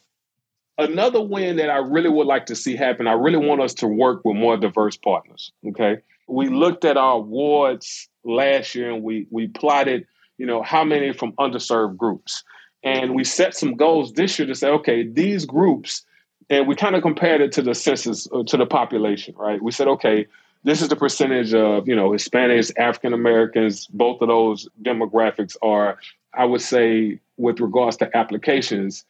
Another 0.78 1.20
win 1.20 1.56
that 1.56 1.68
I 1.68 1.76
really 1.76 2.08
would 2.08 2.26
like 2.26 2.46
to 2.46 2.56
see 2.56 2.74
happen, 2.74 3.06
I 3.06 3.12
really 3.12 3.36
want 3.36 3.60
us 3.60 3.74
to 3.74 3.86
work 3.86 4.24
with 4.24 4.36
more 4.36 4.56
diverse 4.56 4.96
partners. 4.96 5.52
Okay. 5.66 5.98
We 6.26 6.48
looked 6.48 6.86
at 6.86 6.96
our 6.96 7.16
awards 7.16 8.08
last 8.24 8.74
year 8.74 8.90
and 8.92 9.02
we 9.02 9.26
we 9.30 9.48
plotted, 9.48 10.06
you 10.38 10.46
know, 10.46 10.62
how 10.62 10.84
many 10.84 11.12
from 11.12 11.32
underserved 11.32 11.96
groups. 11.96 12.42
And 12.82 13.14
we 13.14 13.24
set 13.24 13.54
some 13.54 13.74
goals 13.74 14.12
this 14.12 14.38
year 14.38 14.46
to 14.46 14.54
say, 14.54 14.68
okay, 14.68 15.02
these 15.06 15.44
groups 15.44 16.04
and 16.50 16.66
we 16.66 16.74
kind 16.74 16.96
of 16.96 17.02
compared 17.02 17.40
it 17.40 17.52
to 17.52 17.62
the 17.62 17.74
census 17.74 18.28
uh, 18.32 18.42
to 18.44 18.56
the 18.56 18.66
population, 18.66 19.34
right? 19.36 19.62
We 19.62 19.72
said, 19.72 19.88
okay, 19.88 20.26
this 20.64 20.80
is 20.80 20.88
the 20.88 20.96
percentage 20.96 21.54
of 21.54 21.86
you 21.86 21.94
know 21.94 22.10
Hispanics, 22.10 22.72
African 22.78 23.12
Americans. 23.12 23.86
Both 23.88 24.22
of 24.22 24.28
those 24.28 24.68
demographics 24.82 25.56
are, 25.62 25.98
I 26.34 26.44
would 26.44 26.62
say, 26.62 27.20
with 27.36 27.60
regards 27.60 27.96
to 27.98 28.16
applications, 28.16 29.04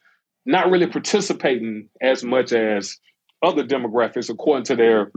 not 0.45 0.69
really 0.69 0.87
participating 0.87 1.89
as 2.01 2.23
much 2.23 2.51
as 2.51 2.97
other 3.41 3.63
demographics 3.63 4.29
according 4.29 4.65
to 4.65 4.75
their 4.75 5.11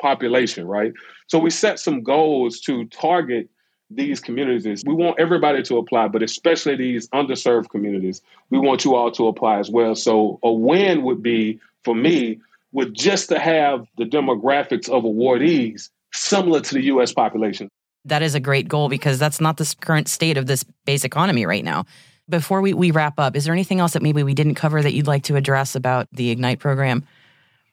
population, 0.00 0.66
right? 0.66 0.92
So 1.26 1.38
we 1.38 1.50
set 1.50 1.80
some 1.80 2.02
goals 2.02 2.60
to 2.60 2.84
target 2.86 3.48
these 3.94 4.20
communities. 4.20 4.82
We 4.86 4.94
want 4.94 5.18
everybody 5.18 5.62
to 5.64 5.78
apply, 5.78 6.08
but 6.08 6.22
especially 6.22 6.76
these 6.76 7.08
underserved 7.08 7.70
communities. 7.70 8.22
We 8.50 8.58
want 8.58 8.84
you 8.84 8.94
all 8.94 9.10
to 9.12 9.28
apply 9.28 9.58
as 9.58 9.70
well. 9.70 9.94
So 9.94 10.38
a 10.42 10.52
win 10.52 11.02
would 11.02 11.22
be 11.22 11.60
for 11.84 11.94
me 11.94 12.40
would 12.72 12.94
just 12.94 13.28
to 13.28 13.38
have 13.38 13.86
the 13.96 14.04
demographics 14.04 14.88
of 14.88 15.04
awardees 15.04 15.90
similar 16.12 16.60
to 16.60 16.74
the 16.74 16.82
US 16.84 17.12
population. 17.12 17.68
That 18.04 18.22
is 18.22 18.34
a 18.34 18.40
great 18.40 18.68
goal 18.68 18.88
because 18.88 19.18
that's 19.18 19.40
not 19.40 19.56
the 19.56 19.74
current 19.80 20.08
state 20.08 20.36
of 20.36 20.46
this 20.46 20.64
base 20.84 21.04
economy 21.04 21.46
right 21.46 21.64
now. 21.64 21.86
Before 22.28 22.60
we, 22.60 22.74
we 22.74 22.90
wrap 22.90 23.18
up, 23.18 23.36
is 23.36 23.44
there 23.44 23.52
anything 23.52 23.80
else 23.80 23.92
that 23.92 24.02
maybe 24.02 24.22
we 24.22 24.34
didn't 24.34 24.54
cover 24.54 24.82
that 24.82 24.92
you'd 24.92 25.06
like 25.06 25.24
to 25.24 25.36
address 25.36 25.74
about 25.74 26.08
the 26.12 26.30
Ignite 26.30 26.58
program? 26.58 27.04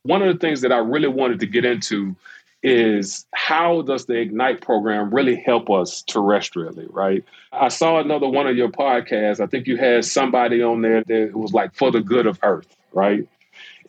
One 0.03 0.21
of 0.21 0.33
the 0.33 0.39
things 0.39 0.61
that 0.61 0.71
I 0.71 0.77
really 0.77 1.07
wanted 1.07 1.39
to 1.41 1.45
get 1.45 1.63
into 1.63 2.15
is 2.63 3.25
how 3.33 3.81
does 3.81 4.05
the 4.05 4.15
Ignite 4.15 4.61
program 4.61 5.13
really 5.13 5.35
help 5.35 5.69
us 5.69 6.03
terrestrially, 6.03 6.87
right? 6.91 7.23
I 7.51 7.69
saw 7.69 7.99
another 7.99 8.27
one 8.27 8.47
of 8.47 8.55
your 8.55 8.69
podcasts. 8.69 9.39
I 9.39 9.47
think 9.47 9.67
you 9.67 9.77
had 9.77 10.05
somebody 10.05 10.61
on 10.61 10.81
there 10.81 11.03
that 11.03 11.31
was 11.33 11.53
like 11.53 11.73
for 11.73 11.91
the 11.91 12.01
good 12.01 12.27
of 12.27 12.39
Earth, 12.43 12.75
right? 12.93 13.27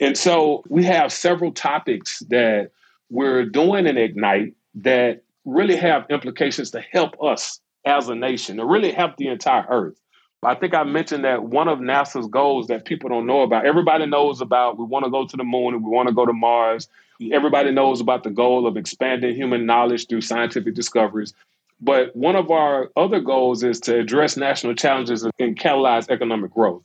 And 0.00 0.16
so 0.16 0.64
we 0.68 0.84
have 0.84 1.12
several 1.12 1.52
topics 1.52 2.20
that 2.30 2.70
we're 3.10 3.44
doing 3.44 3.86
in 3.86 3.98
Ignite 3.98 4.54
that 4.76 5.22
really 5.44 5.76
have 5.76 6.06
implications 6.08 6.70
to 6.70 6.80
help 6.80 7.22
us 7.22 7.60
as 7.84 8.08
a 8.08 8.14
nation, 8.14 8.56
to 8.56 8.64
really 8.64 8.92
help 8.92 9.16
the 9.16 9.28
entire 9.28 9.66
Earth. 9.68 10.00
I 10.44 10.56
think 10.56 10.74
I 10.74 10.82
mentioned 10.82 11.24
that 11.24 11.44
one 11.44 11.68
of 11.68 11.78
NASA's 11.78 12.26
goals 12.26 12.66
that 12.66 12.84
people 12.84 13.08
don't 13.08 13.26
know 13.26 13.42
about, 13.42 13.64
everybody 13.64 14.06
knows 14.06 14.40
about, 14.40 14.76
we 14.76 14.84
want 14.84 15.04
to 15.04 15.10
go 15.10 15.24
to 15.24 15.36
the 15.36 15.44
moon 15.44 15.74
and 15.74 15.84
we 15.84 15.90
want 15.90 16.08
to 16.08 16.14
go 16.14 16.26
to 16.26 16.32
Mars. 16.32 16.88
Everybody 17.30 17.70
knows 17.70 18.00
about 18.00 18.24
the 18.24 18.30
goal 18.30 18.66
of 18.66 18.76
expanding 18.76 19.36
human 19.36 19.66
knowledge 19.66 20.08
through 20.08 20.22
scientific 20.22 20.74
discoveries. 20.74 21.32
But 21.80 22.14
one 22.16 22.34
of 22.34 22.50
our 22.50 22.90
other 22.96 23.20
goals 23.20 23.62
is 23.62 23.78
to 23.80 23.98
address 23.98 24.36
national 24.36 24.74
challenges 24.74 25.22
and 25.22 25.56
catalyze 25.56 26.10
economic 26.10 26.52
growth. 26.52 26.82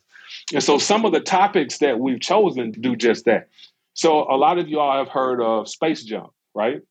And 0.53 0.63
so 0.63 0.77
some 0.77 1.05
of 1.05 1.11
the 1.11 1.19
topics 1.19 1.79
that 1.79 1.99
we've 1.99 2.19
chosen 2.19 2.71
do 2.71 2.95
just 2.95 3.25
that. 3.25 3.47
So 3.93 4.31
a 4.31 4.37
lot 4.37 4.59
of 4.59 4.67
you 4.67 4.79
all 4.79 4.97
have 4.97 5.07
heard 5.07 5.41
of 5.41 5.67
space 5.67 6.03
junk, 6.03 6.31
right? 6.53 6.81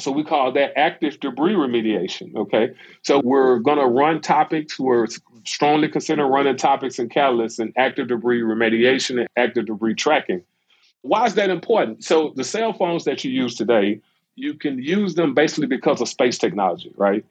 So 0.00 0.12
we 0.12 0.22
call 0.22 0.52
that 0.52 0.78
active 0.78 1.18
debris 1.18 1.54
remediation. 1.54 2.34
Okay. 2.36 2.72
So 3.02 3.20
we're 3.24 3.58
going 3.58 3.78
to 3.78 3.86
run 3.86 4.20
topics. 4.20 4.78
We're 4.78 5.06
strongly 5.44 5.88
considering 5.88 6.30
running 6.30 6.56
topics 6.56 7.00
and 7.00 7.10
catalysts 7.10 7.58
and 7.58 7.72
active 7.76 8.08
debris 8.08 8.42
remediation 8.42 9.18
and 9.18 9.28
active 9.36 9.66
debris 9.66 9.94
tracking. 9.94 10.42
Why 11.02 11.26
is 11.26 11.34
that 11.34 11.50
important? 11.50 12.04
So 12.04 12.32
the 12.36 12.44
cell 12.44 12.72
phones 12.72 13.04
that 13.04 13.24
you 13.24 13.32
use 13.32 13.56
today, 13.56 14.00
you 14.36 14.54
can 14.54 14.80
use 14.80 15.16
them 15.16 15.34
basically 15.34 15.66
because 15.66 16.00
of 16.00 16.08
space 16.08 16.38
technology, 16.38 16.92
right? 16.96 17.24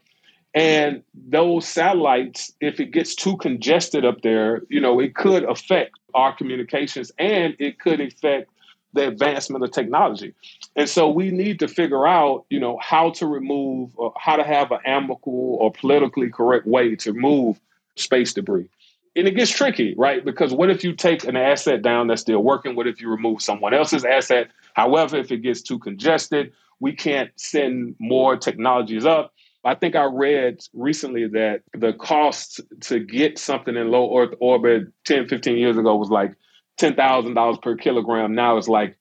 And 0.54 1.04
those 1.14 1.68
satellites, 1.68 2.52
if 2.60 2.80
it 2.80 2.92
gets 2.92 3.16
too 3.16 3.38
congested 3.38 4.04
up 4.04 4.24
there, 4.24 4.64
you 4.70 4.82
know, 4.82 5.00
it 5.00 5.16
could 5.16 5.44
affect 5.44 5.92
our 6.14 6.36
communications 6.36 7.12
and 7.18 7.56
it 7.60 7.80
could 7.80 8.02
affect 8.02 8.50
the 8.98 9.08
advancement 9.08 9.64
of 9.64 9.72
technology. 9.72 10.34
And 10.76 10.90
so 10.90 11.10
we 11.10 11.32
need 11.32 11.60
to 11.60 11.68
figure 11.68 12.06
out, 12.06 12.46
you 12.50 12.60
know, 12.60 12.78
how 12.82 13.12
to 13.12 13.26
remove, 13.26 13.92
uh, 14.00 14.10
how 14.18 14.36
to 14.36 14.44
have 14.44 14.72
an 14.72 14.80
amicable 14.86 15.58
or 15.62 15.72
politically 15.72 16.30
correct 16.30 16.68
way 16.68 16.96
to 16.98 17.14
move 17.14 17.60
space 17.96 18.34
debris. 18.34 18.70
And 19.16 19.28
it 19.28 19.32
gets 19.32 19.52
tricky, 19.52 19.96
right? 19.98 20.24
Because 20.24 20.54
what 20.54 20.70
if 20.70 20.84
you 20.84 20.94
take 20.94 21.24
an 21.24 21.36
asset 21.36 21.82
down 21.82 22.08
that's 22.08 22.22
still 22.22 22.44
working? 22.44 22.76
What 22.76 22.88
if 22.88 23.02
you 23.02 23.10
remove 23.10 23.42
someone 23.42 23.74
else's 23.74 24.06
asset? 24.06 24.50
However, 24.74 25.18
if 25.18 25.32
it 25.32 25.38
gets 25.38 25.62
too 25.62 25.80
congested, 25.80 26.54
we 26.80 26.94
can't 26.94 27.32
send 27.36 27.96
more 28.00 28.38
technologies 28.38 29.06
up. 29.06 29.34
I 29.64 29.76
think 29.76 29.96
I 29.96 30.06
read 30.06 30.62
recently 30.74 31.28
that 31.30 31.62
the 31.74 31.94
cost 31.94 32.62
to 32.82 33.00
get 33.00 33.38
something 33.38 33.76
in 33.76 33.90
low 33.90 34.18
Earth 34.18 34.36
orbit 34.40 34.88
10, 35.06 35.28
15 35.28 35.58
years 35.58 35.78
ago 35.78 35.96
was 35.96 36.10
like 36.10 36.36
$10,000 36.78 37.62
per 37.62 37.76
kilogram. 37.76 38.36
Now 38.36 38.58
it's 38.58 38.68
like 38.68 38.98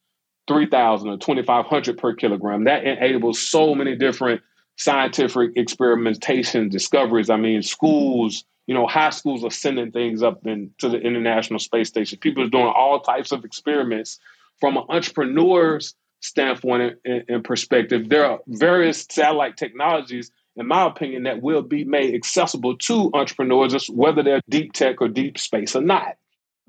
3000 0.47 1.09
or 1.09 1.17
2500 1.17 1.97
per 1.97 2.13
kilogram. 2.15 2.63
That 2.63 2.83
enables 2.83 3.39
so 3.39 3.75
many 3.75 3.95
different 3.95 4.41
scientific 4.77 5.51
experimentation 5.55 6.69
discoveries. 6.69 7.29
I 7.29 7.37
mean, 7.37 7.61
schools, 7.61 8.45
you 8.67 8.73
know, 8.73 8.87
high 8.87 9.09
schools 9.09 9.43
are 9.43 9.51
sending 9.51 9.91
things 9.91 10.23
up 10.23 10.45
in, 10.45 10.71
to 10.79 10.89
the 10.89 10.99
International 10.99 11.59
Space 11.59 11.89
Station. 11.89 12.19
People 12.19 12.43
are 12.43 12.49
doing 12.49 12.67
all 12.67 12.99
types 13.01 13.31
of 13.31 13.43
experiments 13.43 14.19
from 14.59 14.77
an 14.77 14.83
entrepreneur's 14.89 15.95
standpoint 16.21 16.97
and, 17.05 17.23
and 17.27 17.43
perspective. 17.43 18.09
There 18.09 18.25
are 18.25 18.39
various 18.47 19.05
satellite 19.09 19.57
technologies, 19.57 20.31
in 20.55 20.67
my 20.67 20.87
opinion, 20.87 21.23
that 21.23 21.41
will 21.41 21.61
be 21.61 21.83
made 21.83 22.15
accessible 22.15 22.77
to 22.77 23.11
entrepreneurs, 23.13 23.87
whether 23.89 24.23
they're 24.23 24.41
deep 24.49 24.73
tech 24.73 25.01
or 25.01 25.07
deep 25.07 25.37
space 25.37 25.75
or 25.75 25.81
not 25.81 26.17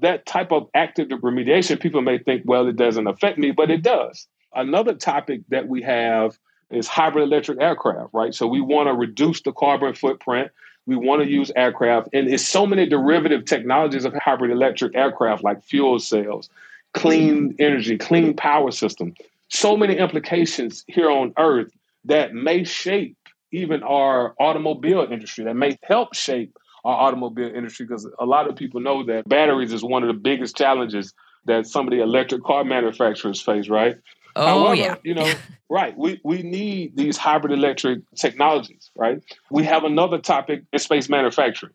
that 0.00 0.26
type 0.26 0.52
of 0.52 0.68
active 0.74 1.08
remediation, 1.08 1.80
people 1.80 2.02
may 2.02 2.18
think, 2.18 2.42
well, 2.44 2.66
it 2.68 2.76
doesn't 2.76 3.06
affect 3.06 3.38
me, 3.38 3.50
but 3.50 3.70
it 3.70 3.82
does. 3.82 4.26
Another 4.54 4.94
topic 4.94 5.42
that 5.48 5.68
we 5.68 5.82
have 5.82 6.38
is 6.70 6.86
hybrid 6.86 7.24
electric 7.24 7.60
aircraft, 7.60 8.10
right? 8.12 8.34
So 8.34 8.46
we 8.46 8.60
want 8.60 8.88
to 8.88 8.94
reduce 8.94 9.42
the 9.42 9.52
carbon 9.52 9.94
footprint. 9.94 10.50
We 10.86 10.96
want 10.96 11.22
to 11.22 11.28
use 11.28 11.50
aircraft, 11.54 12.08
and 12.14 12.28
it's 12.28 12.46
so 12.46 12.66
many 12.66 12.86
derivative 12.86 13.44
technologies 13.44 14.06
of 14.06 14.14
hybrid 14.14 14.50
electric 14.50 14.94
aircraft, 14.94 15.44
like 15.44 15.62
fuel 15.62 15.98
cells, 15.98 16.48
clean 16.94 17.54
energy, 17.58 17.98
clean 17.98 18.34
power 18.34 18.70
system. 18.70 19.14
So 19.48 19.76
many 19.76 19.96
implications 19.96 20.84
here 20.86 21.10
on 21.10 21.34
Earth 21.36 21.70
that 22.06 22.34
may 22.34 22.64
shape 22.64 23.16
even 23.52 23.82
our 23.82 24.34
automobile 24.40 25.06
industry, 25.10 25.44
that 25.44 25.56
may 25.56 25.78
help 25.82 26.14
shape 26.14 26.57
our 26.84 27.08
automobile 27.08 27.54
industry 27.54 27.86
because 27.86 28.08
a 28.18 28.26
lot 28.26 28.48
of 28.48 28.56
people 28.56 28.80
know 28.80 29.04
that 29.04 29.28
batteries 29.28 29.72
is 29.72 29.82
one 29.82 30.02
of 30.02 30.08
the 30.08 30.20
biggest 30.20 30.56
challenges 30.56 31.12
that 31.46 31.66
some 31.66 31.86
of 31.86 31.92
the 31.92 32.02
electric 32.02 32.42
car 32.44 32.64
manufacturers 32.64 33.40
face, 33.40 33.68
right? 33.68 33.96
Oh 34.36 34.46
However, 34.46 34.74
yeah. 34.74 34.96
you 35.02 35.14
know, 35.14 35.32
right. 35.70 35.96
We 35.96 36.20
we 36.24 36.42
need 36.42 36.96
these 36.96 37.16
hybrid 37.16 37.52
electric 37.52 38.00
technologies, 38.14 38.90
right? 38.96 39.22
We 39.50 39.64
have 39.64 39.84
another 39.84 40.18
topic 40.18 40.64
in 40.72 40.78
space 40.78 41.08
manufacturing. 41.08 41.72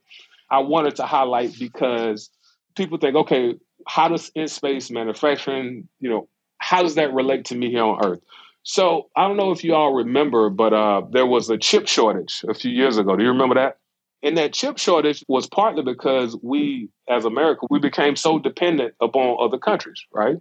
I 0.50 0.60
wanted 0.60 0.96
to 0.98 1.06
highlight 1.06 1.58
because 1.58 2.30
people 2.76 2.98
think, 2.98 3.16
okay, 3.16 3.56
how 3.88 4.08
does 4.08 4.32
in 4.36 4.48
space 4.48 4.92
manufacturing, 4.92 5.88
you 6.00 6.10
know, 6.10 6.28
how 6.60 6.84
does 6.84 6.96
that 6.96 7.14
relate 7.14 7.46
to 7.46 7.56
me 7.56 7.70
here 7.70 7.84
on 7.84 8.06
Earth? 8.06 8.20
So 8.64 9.10
I 9.16 9.28
don't 9.28 9.36
know 9.36 9.52
if 9.52 9.64
you 9.64 9.76
all 9.76 9.94
remember, 9.94 10.50
but 10.50 10.74
uh, 10.74 11.02
there 11.12 11.26
was 11.26 11.50
a 11.50 11.58
chip 11.58 11.88
shortage 11.88 12.46
a 12.48 12.54
few 12.54 12.72
years 12.72 12.98
ago. 12.98 13.16
Do 13.18 13.24
you 13.24 13.30
remember 13.30 13.56
that? 13.56 13.78
And 14.24 14.38
that 14.38 14.54
chip 14.54 14.78
shortage 14.78 15.24
was 15.28 15.48
partly 15.48 15.84
because 15.84 16.38
we, 16.42 16.90
as 17.10 17.26
America, 17.26 17.68
we 17.70 17.78
became 17.80 18.16
so 18.16 18.40
dependent 18.40 18.96
upon 19.02 19.38
other 19.40 19.58
countries, 19.58 20.02
right? 20.14 20.38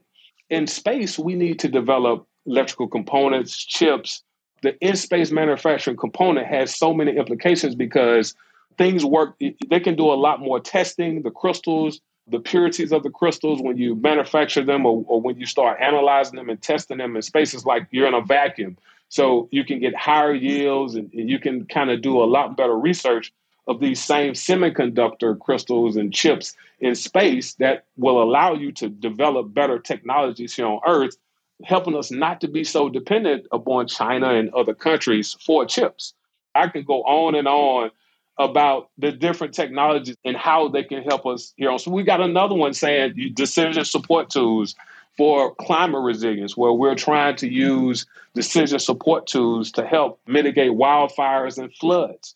In 0.48 0.68
space, 0.68 1.18
we 1.18 1.34
need 1.34 1.58
to 1.58 1.68
develop 1.68 2.24
electrical 2.46 2.86
components, 2.86 3.56
chips. 3.56 4.22
The 4.62 4.78
in 4.78 4.94
space 4.94 5.32
manufacturing 5.32 5.96
component 5.96 6.46
has 6.46 6.76
so 6.76 6.94
many 6.94 7.16
implications 7.16 7.74
because 7.74 8.36
things 8.78 9.04
work, 9.04 9.36
they 9.68 9.80
can 9.80 9.96
do 9.96 10.12
a 10.12 10.14
lot 10.14 10.40
more 10.40 10.60
testing, 10.60 11.22
the 11.22 11.32
crystals, 11.32 12.00
the 12.28 12.38
purities 12.38 12.92
of 12.92 13.02
the 13.02 13.10
crystals 13.10 13.60
when 13.60 13.76
you 13.76 13.96
manufacture 13.96 14.64
them 14.64 14.86
or, 14.86 15.04
or 15.08 15.20
when 15.20 15.40
you 15.40 15.46
start 15.46 15.80
analyzing 15.80 16.36
them 16.36 16.48
and 16.48 16.62
testing 16.62 16.98
them 16.98 17.16
in 17.16 17.22
spaces 17.22 17.66
like 17.66 17.88
you're 17.90 18.06
in 18.06 18.14
a 18.14 18.20
vacuum. 18.20 18.78
So 19.08 19.48
you 19.50 19.64
can 19.64 19.80
get 19.80 19.96
higher 19.96 20.32
yields 20.32 20.94
and, 20.94 21.12
and 21.12 21.28
you 21.28 21.40
can 21.40 21.66
kind 21.66 21.90
of 21.90 22.00
do 22.00 22.22
a 22.22 22.24
lot 22.24 22.56
better 22.56 22.78
research 22.78 23.32
of 23.68 23.80
these 23.80 24.02
same 24.02 24.32
semiconductor 24.32 25.38
crystals 25.38 25.96
and 25.96 26.12
chips 26.12 26.56
in 26.80 26.94
space 26.94 27.54
that 27.54 27.84
will 27.96 28.22
allow 28.22 28.52
you 28.52 28.72
to 28.72 28.88
develop 28.88 29.54
better 29.54 29.78
technologies 29.78 30.54
here 30.54 30.66
on 30.66 30.80
Earth, 30.86 31.16
helping 31.64 31.96
us 31.96 32.10
not 32.10 32.40
to 32.40 32.48
be 32.48 32.64
so 32.64 32.88
dependent 32.88 33.46
upon 33.52 33.86
China 33.86 34.34
and 34.34 34.52
other 34.52 34.74
countries 34.74 35.36
for 35.44 35.64
chips. 35.64 36.12
I 36.54 36.68
can 36.68 36.82
go 36.82 37.02
on 37.04 37.34
and 37.34 37.46
on 37.46 37.90
about 38.38 38.90
the 38.98 39.12
different 39.12 39.54
technologies 39.54 40.16
and 40.24 40.36
how 40.36 40.68
they 40.68 40.82
can 40.82 41.02
help 41.02 41.26
us 41.26 41.52
here. 41.56 41.78
So 41.78 41.90
we 41.90 42.02
got 42.02 42.20
another 42.20 42.54
one 42.54 42.74
saying 42.74 43.32
decision 43.34 43.84
support 43.84 44.30
tools 44.30 44.74
for 45.16 45.54
climate 45.56 46.02
resilience, 46.02 46.56
where 46.56 46.72
we're 46.72 46.94
trying 46.94 47.36
to 47.36 47.52
use 47.52 48.06
decision 48.34 48.78
support 48.78 49.26
tools 49.26 49.70
to 49.72 49.86
help 49.86 50.18
mitigate 50.26 50.72
wildfires 50.72 51.58
and 51.58 51.72
floods. 51.74 52.34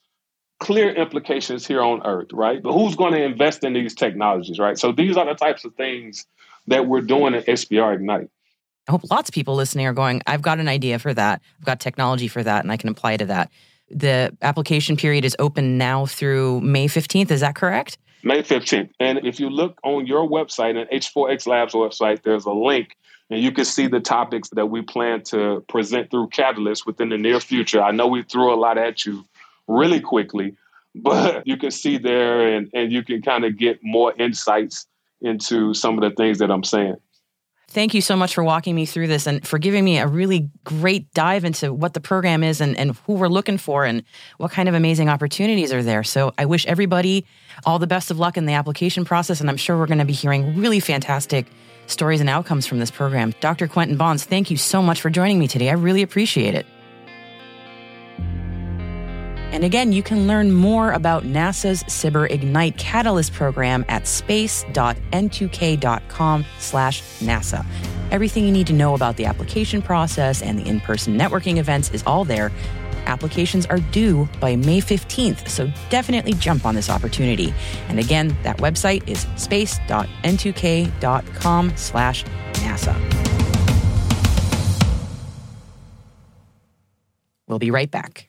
Clear 0.58 0.90
implications 0.94 1.66
here 1.66 1.82
on 1.82 2.04
Earth, 2.06 2.32
right? 2.32 2.62
But 2.62 2.72
who's 2.72 2.96
going 2.96 3.12
to 3.12 3.22
invest 3.22 3.62
in 3.64 3.74
these 3.74 3.94
technologies, 3.94 4.58
right? 4.58 4.78
So 4.78 4.92
these 4.92 5.16
are 5.16 5.26
the 5.26 5.34
types 5.34 5.64
of 5.64 5.74
things 5.74 6.26
that 6.66 6.86
we're 6.86 7.02
doing 7.02 7.34
at 7.34 7.46
SBIR 7.46 7.96
Ignite. 7.96 8.30
I 8.88 8.92
hope 8.92 9.02
lots 9.10 9.28
of 9.28 9.34
people 9.34 9.54
listening 9.54 9.86
are 9.86 9.92
going, 9.92 10.22
I've 10.26 10.42
got 10.42 10.58
an 10.58 10.68
idea 10.68 10.98
for 10.98 11.12
that. 11.12 11.42
I've 11.58 11.66
got 11.66 11.80
technology 11.80 12.28
for 12.28 12.42
that, 12.42 12.64
and 12.64 12.72
I 12.72 12.76
can 12.76 12.88
apply 12.88 13.18
to 13.18 13.26
that. 13.26 13.50
The 13.90 14.36
application 14.42 14.96
period 14.96 15.24
is 15.24 15.36
open 15.38 15.76
now 15.76 16.06
through 16.06 16.60
May 16.60 16.86
15th. 16.86 17.30
Is 17.30 17.40
that 17.40 17.54
correct? 17.54 17.98
May 18.22 18.42
15th. 18.42 18.90
And 18.98 19.24
if 19.24 19.38
you 19.38 19.50
look 19.50 19.78
on 19.84 20.06
your 20.06 20.28
website 20.28 20.76
and 20.76 20.88
H4X 20.90 21.46
Labs 21.46 21.74
website, 21.74 22.22
there's 22.22 22.46
a 22.46 22.52
link 22.52 22.96
and 23.30 23.40
you 23.40 23.50
can 23.50 23.64
see 23.64 23.88
the 23.88 24.00
topics 24.00 24.50
that 24.50 24.66
we 24.66 24.82
plan 24.82 25.22
to 25.24 25.64
present 25.68 26.10
through 26.10 26.28
Catalyst 26.28 26.86
within 26.86 27.08
the 27.08 27.18
near 27.18 27.40
future. 27.40 27.82
I 27.82 27.90
know 27.90 28.06
we 28.06 28.22
threw 28.22 28.54
a 28.54 28.56
lot 28.56 28.78
at 28.78 29.04
you 29.04 29.24
really 29.68 30.00
quickly, 30.00 30.56
but 30.94 31.42
you 31.46 31.56
can 31.56 31.70
see 31.70 31.98
there 31.98 32.54
and, 32.54 32.70
and 32.74 32.92
you 32.92 33.02
can 33.02 33.22
kind 33.22 33.44
of 33.44 33.56
get 33.56 33.78
more 33.82 34.14
insights 34.18 34.86
into 35.20 35.74
some 35.74 35.96
of 35.96 36.08
the 36.08 36.14
things 36.14 36.38
that 36.38 36.50
I'm 36.50 36.64
saying. 36.64 36.96
Thank 37.68 37.94
you 37.94 38.00
so 38.00 38.14
much 38.14 38.34
for 38.34 38.44
walking 38.44 38.76
me 38.76 38.86
through 38.86 39.08
this 39.08 39.26
and 39.26 39.46
for 39.46 39.58
giving 39.58 39.84
me 39.84 39.98
a 39.98 40.06
really 40.06 40.50
great 40.62 41.12
dive 41.14 41.44
into 41.44 41.74
what 41.74 41.94
the 41.94 42.00
program 42.00 42.44
is 42.44 42.60
and, 42.60 42.76
and 42.76 42.96
who 43.06 43.14
we're 43.14 43.28
looking 43.28 43.58
for 43.58 43.84
and 43.84 44.04
what 44.38 44.52
kind 44.52 44.68
of 44.68 44.74
amazing 44.74 45.08
opportunities 45.08 45.72
are 45.72 45.82
there. 45.82 46.04
So 46.04 46.32
I 46.38 46.44
wish 46.44 46.64
everybody 46.66 47.26
all 47.64 47.80
the 47.80 47.88
best 47.88 48.12
of 48.12 48.20
luck 48.20 48.36
in 48.36 48.46
the 48.46 48.52
application 48.52 49.04
process. 49.04 49.40
And 49.40 49.50
I'm 49.50 49.56
sure 49.56 49.76
we're 49.76 49.86
going 49.86 49.98
to 49.98 50.04
be 50.04 50.12
hearing 50.12 50.56
really 50.56 50.78
fantastic 50.78 51.46
stories 51.88 52.20
and 52.20 52.30
outcomes 52.30 52.66
from 52.66 52.78
this 52.78 52.90
program. 52.90 53.34
Dr. 53.40 53.66
Quenton 53.66 53.96
Bonds, 53.96 54.24
thank 54.24 54.50
you 54.50 54.56
so 54.56 54.80
much 54.80 55.00
for 55.00 55.10
joining 55.10 55.38
me 55.38 55.48
today. 55.48 55.68
I 55.68 55.74
really 55.74 56.02
appreciate 56.02 56.54
it. 56.54 56.66
And 59.52 59.64
again, 59.64 59.92
you 59.92 60.02
can 60.02 60.26
learn 60.26 60.52
more 60.52 60.92
about 60.92 61.22
NASA's 61.22 61.82
SBIR 61.84 62.30
Ignite 62.30 62.76
Catalyst 62.76 63.32
program 63.32 63.86
at 63.88 64.06
space.n2k.com 64.06 66.44
slash 66.58 67.02
NASA. 67.20 67.64
Everything 68.10 68.44
you 68.44 68.52
need 68.52 68.66
to 68.66 68.72
know 68.72 68.94
about 68.94 69.16
the 69.16 69.24
application 69.24 69.80
process 69.82 70.42
and 70.42 70.58
the 70.58 70.68
in-person 70.68 71.16
networking 71.18 71.58
events 71.58 71.90
is 71.90 72.02
all 72.06 72.24
there. 72.24 72.52
Applications 73.06 73.66
are 73.66 73.78
due 73.78 74.28
by 74.40 74.56
May 74.56 74.80
15th, 74.80 75.48
so 75.48 75.70
definitely 75.90 76.32
jump 76.34 76.66
on 76.66 76.74
this 76.74 76.90
opportunity. 76.90 77.54
And 77.88 77.98
again, 77.98 78.36
that 78.42 78.58
website 78.58 79.08
is 79.08 79.26
space.n2k.com 79.36 81.76
slash 81.76 82.24
NASA. 82.52 82.94
We'll 87.48 87.60
be 87.60 87.70
right 87.70 87.90
back. 87.90 88.28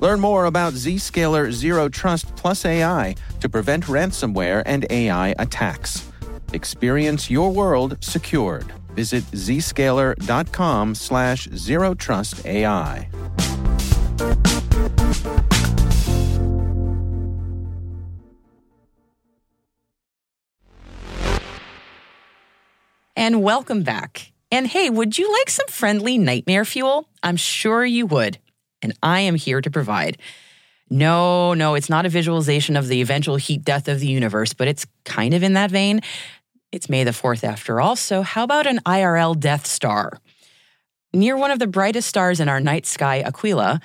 Learn 0.00 0.18
more 0.18 0.46
about 0.46 0.72
Zscaler 0.72 1.52
Zero 1.52 1.88
Trust 1.88 2.34
Plus 2.34 2.64
AI 2.64 3.14
to 3.40 3.48
prevent 3.48 3.84
ransomware 3.84 4.62
and 4.64 4.86
AI 4.88 5.34
attacks. 5.38 6.10
Experience 6.54 7.30
your 7.30 7.52
world 7.52 7.98
secured. 8.00 8.72
Visit 8.94 9.24
zscaler.com 9.32 10.94
slash 10.94 11.48
zero 11.54 11.94
trust 11.94 12.46
AI. 12.46 13.08
And 23.14 23.42
welcome 23.42 23.82
back. 23.82 24.32
And 24.50 24.66
hey, 24.66 24.88
would 24.88 25.18
you 25.18 25.30
like 25.30 25.50
some 25.50 25.68
friendly 25.68 26.16
nightmare 26.16 26.64
fuel? 26.64 27.06
I'm 27.22 27.36
sure 27.36 27.84
you 27.84 28.06
would. 28.06 28.38
And 28.82 28.94
I 29.02 29.20
am 29.20 29.34
here 29.34 29.60
to 29.60 29.70
provide. 29.70 30.18
No, 30.90 31.54
no, 31.54 31.74
it's 31.76 31.88
not 31.88 32.06
a 32.06 32.08
visualization 32.08 32.76
of 32.76 32.88
the 32.88 33.00
eventual 33.00 33.36
heat 33.36 33.64
death 33.64 33.86
of 33.86 34.00
the 34.00 34.08
universe, 34.08 34.52
but 34.52 34.66
it's 34.66 34.86
kind 35.04 35.34
of 35.34 35.42
in 35.42 35.52
that 35.52 35.70
vein. 35.70 36.00
It's 36.72 36.88
May 36.88 37.04
the 37.04 37.12
4th 37.12 37.44
after 37.44 37.80
all, 37.80 37.96
so 37.96 38.22
how 38.22 38.44
about 38.44 38.66
an 38.66 38.78
IRL 38.86 39.38
Death 39.38 39.66
Star? 39.66 40.18
Near 41.12 41.36
one 41.36 41.50
of 41.50 41.58
the 41.58 41.66
brightest 41.66 42.08
stars 42.08 42.40
in 42.40 42.48
our 42.48 42.60
night 42.60 42.86
sky, 42.86 43.20
Aquila, 43.20 43.80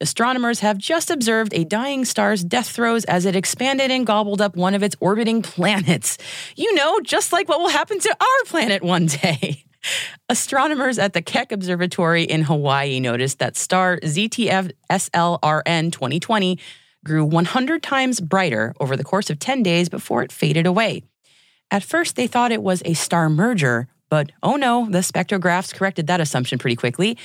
astronomers 0.00 0.60
have 0.60 0.76
just 0.78 1.10
observed 1.10 1.54
a 1.54 1.64
dying 1.64 2.04
star's 2.04 2.42
death 2.42 2.68
throes 2.68 3.04
as 3.04 3.26
it 3.26 3.36
expanded 3.36 3.90
and 3.90 4.06
gobbled 4.06 4.40
up 4.40 4.56
one 4.56 4.74
of 4.74 4.82
its 4.82 4.96
orbiting 5.00 5.42
planets. 5.42 6.18
You 6.56 6.74
know, 6.74 7.00
just 7.00 7.32
like 7.32 7.48
what 7.48 7.60
will 7.60 7.68
happen 7.68 8.00
to 8.00 8.16
our 8.20 8.44
planet 8.46 8.82
one 8.82 9.06
day. 9.06 9.64
Astronomers 10.28 10.98
at 10.98 11.12
the 11.12 11.22
Keck 11.22 11.52
Observatory 11.52 12.24
in 12.24 12.42
Hawaii 12.42 13.00
noticed 13.00 13.38
that 13.38 13.56
star 13.56 13.98
ZTF 13.98 14.72
SLRN 14.90 15.92
2020 15.92 16.58
grew 17.04 17.24
100 17.24 17.82
times 17.82 18.20
brighter 18.20 18.74
over 18.80 18.96
the 18.96 19.04
course 19.04 19.30
of 19.30 19.38
10 19.38 19.62
days 19.62 19.88
before 19.88 20.22
it 20.22 20.32
faded 20.32 20.66
away. 20.66 21.02
At 21.70 21.82
first, 21.82 22.16
they 22.16 22.26
thought 22.26 22.52
it 22.52 22.62
was 22.62 22.82
a 22.84 22.94
star 22.94 23.28
merger, 23.28 23.88
but 24.08 24.32
oh 24.42 24.56
no, 24.56 24.88
the 24.90 24.98
spectrographs 24.98 25.74
corrected 25.74 26.06
that 26.06 26.20
assumption 26.20 26.58
pretty 26.58 26.76
quickly. 26.76 27.18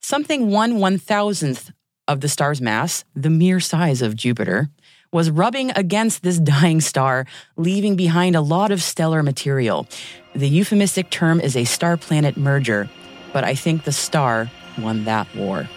Something 0.00 0.50
one 0.50 0.78
one 0.78 0.98
thousandth 0.98 1.70
of 2.08 2.20
the 2.20 2.28
star's 2.28 2.60
mass, 2.60 3.04
the 3.14 3.30
mere 3.30 3.60
size 3.60 4.02
of 4.02 4.16
Jupiter, 4.16 4.70
was 5.12 5.30
rubbing 5.30 5.72
against 5.72 6.22
this 6.22 6.38
dying 6.38 6.80
star, 6.80 7.26
leaving 7.56 7.96
behind 7.96 8.36
a 8.36 8.40
lot 8.40 8.70
of 8.70 8.82
stellar 8.82 9.22
material. 9.22 9.86
The 10.34 10.48
euphemistic 10.48 11.10
term 11.10 11.40
is 11.40 11.56
a 11.56 11.64
star 11.64 11.96
planet 11.96 12.36
merger, 12.36 12.88
but 13.32 13.42
I 13.42 13.54
think 13.54 13.84
the 13.84 13.92
star 13.92 14.50
won 14.78 15.04
that 15.04 15.26
war. 15.34 15.68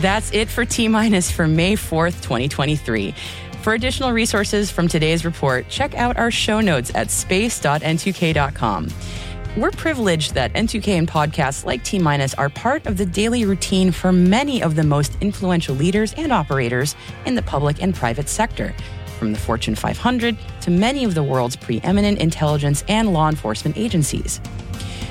That's 0.00 0.32
it 0.32 0.48
for 0.48 0.64
T 0.64 0.86
Minus 0.86 1.28
for 1.28 1.48
May 1.48 1.74
4th, 1.74 2.22
2023. 2.22 3.14
For 3.68 3.74
additional 3.74 4.12
resources 4.12 4.70
from 4.70 4.88
today's 4.88 5.26
report, 5.26 5.68
check 5.68 5.94
out 5.94 6.16
our 6.16 6.30
show 6.30 6.62
notes 6.62 6.90
at 6.94 7.10
space.n2k.com. 7.10 8.88
We're 9.58 9.70
privileged 9.72 10.32
that 10.32 10.54
N2K 10.54 10.88
and 10.96 11.06
podcasts 11.06 11.66
like 11.66 11.84
T 11.84 11.98
Minus 11.98 12.32
are 12.32 12.48
part 12.48 12.86
of 12.86 12.96
the 12.96 13.04
daily 13.04 13.44
routine 13.44 13.92
for 13.92 14.10
many 14.10 14.62
of 14.62 14.74
the 14.74 14.84
most 14.84 15.18
influential 15.20 15.74
leaders 15.74 16.14
and 16.14 16.32
operators 16.32 16.96
in 17.26 17.34
the 17.34 17.42
public 17.42 17.82
and 17.82 17.94
private 17.94 18.30
sector, 18.30 18.74
from 19.18 19.34
the 19.34 19.38
Fortune 19.38 19.74
500 19.74 20.38
to 20.62 20.70
many 20.70 21.04
of 21.04 21.14
the 21.14 21.22
world's 21.22 21.56
preeminent 21.56 22.20
intelligence 22.20 22.82
and 22.88 23.12
law 23.12 23.28
enforcement 23.28 23.76
agencies. 23.76 24.40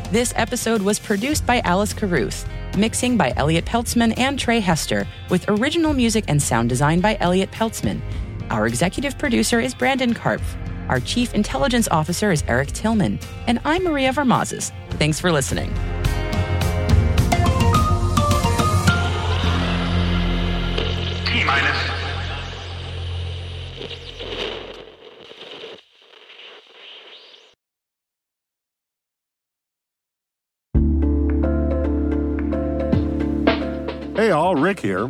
This 0.10 0.34
episode 0.36 0.82
was 0.82 0.98
produced 0.98 1.46
by 1.46 1.60
Alice 1.60 1.94
Carruth, 1.94 2.50
mixing 2.76 3.18
by 3.18 3.34
Elliot 3.38 3.66
Peltzman 3.66 4.18
and 4.18 4.40
Trey 4.40 4.62
Hester, 4.62 5.06
with 5.30 5.48
original 5.48 5.94
music 5.94 6.26
and 6.28 6.42
sound 6.42 6.70
design 6.70 7.02
by 7.02 7.18
Elliot 7.20 7.52
Peltzman. 7.52 8.02
Our 8.50 8.66
executive 8.68 9.18
producer 9.18 9.60
is 9.60 9.76
Brandon 9.76 10.14
Karpf. 10.14 10.42
Our 10.88 11.02
chief 11.02 11.34
intelligence 11.34 11.90
officer 11.92 12.32
is 12.32 12.44
Eric 12.48 12.70
Tillman. 12.70 13.20
And 13.46 13.60
I'm 13.66 13.84
Maria 13.84 14.14
Varmazis. 14.14 14.72
Thanks 14.92 15.20
for 15.20 15.32
listening. 15.32 15.74
T 21.26 21.44
minus. 21.44 21.78
Hey 34.16 34.32
all, 34.32 34.56
Rick 34.56 34.80
here. 34.80 35.10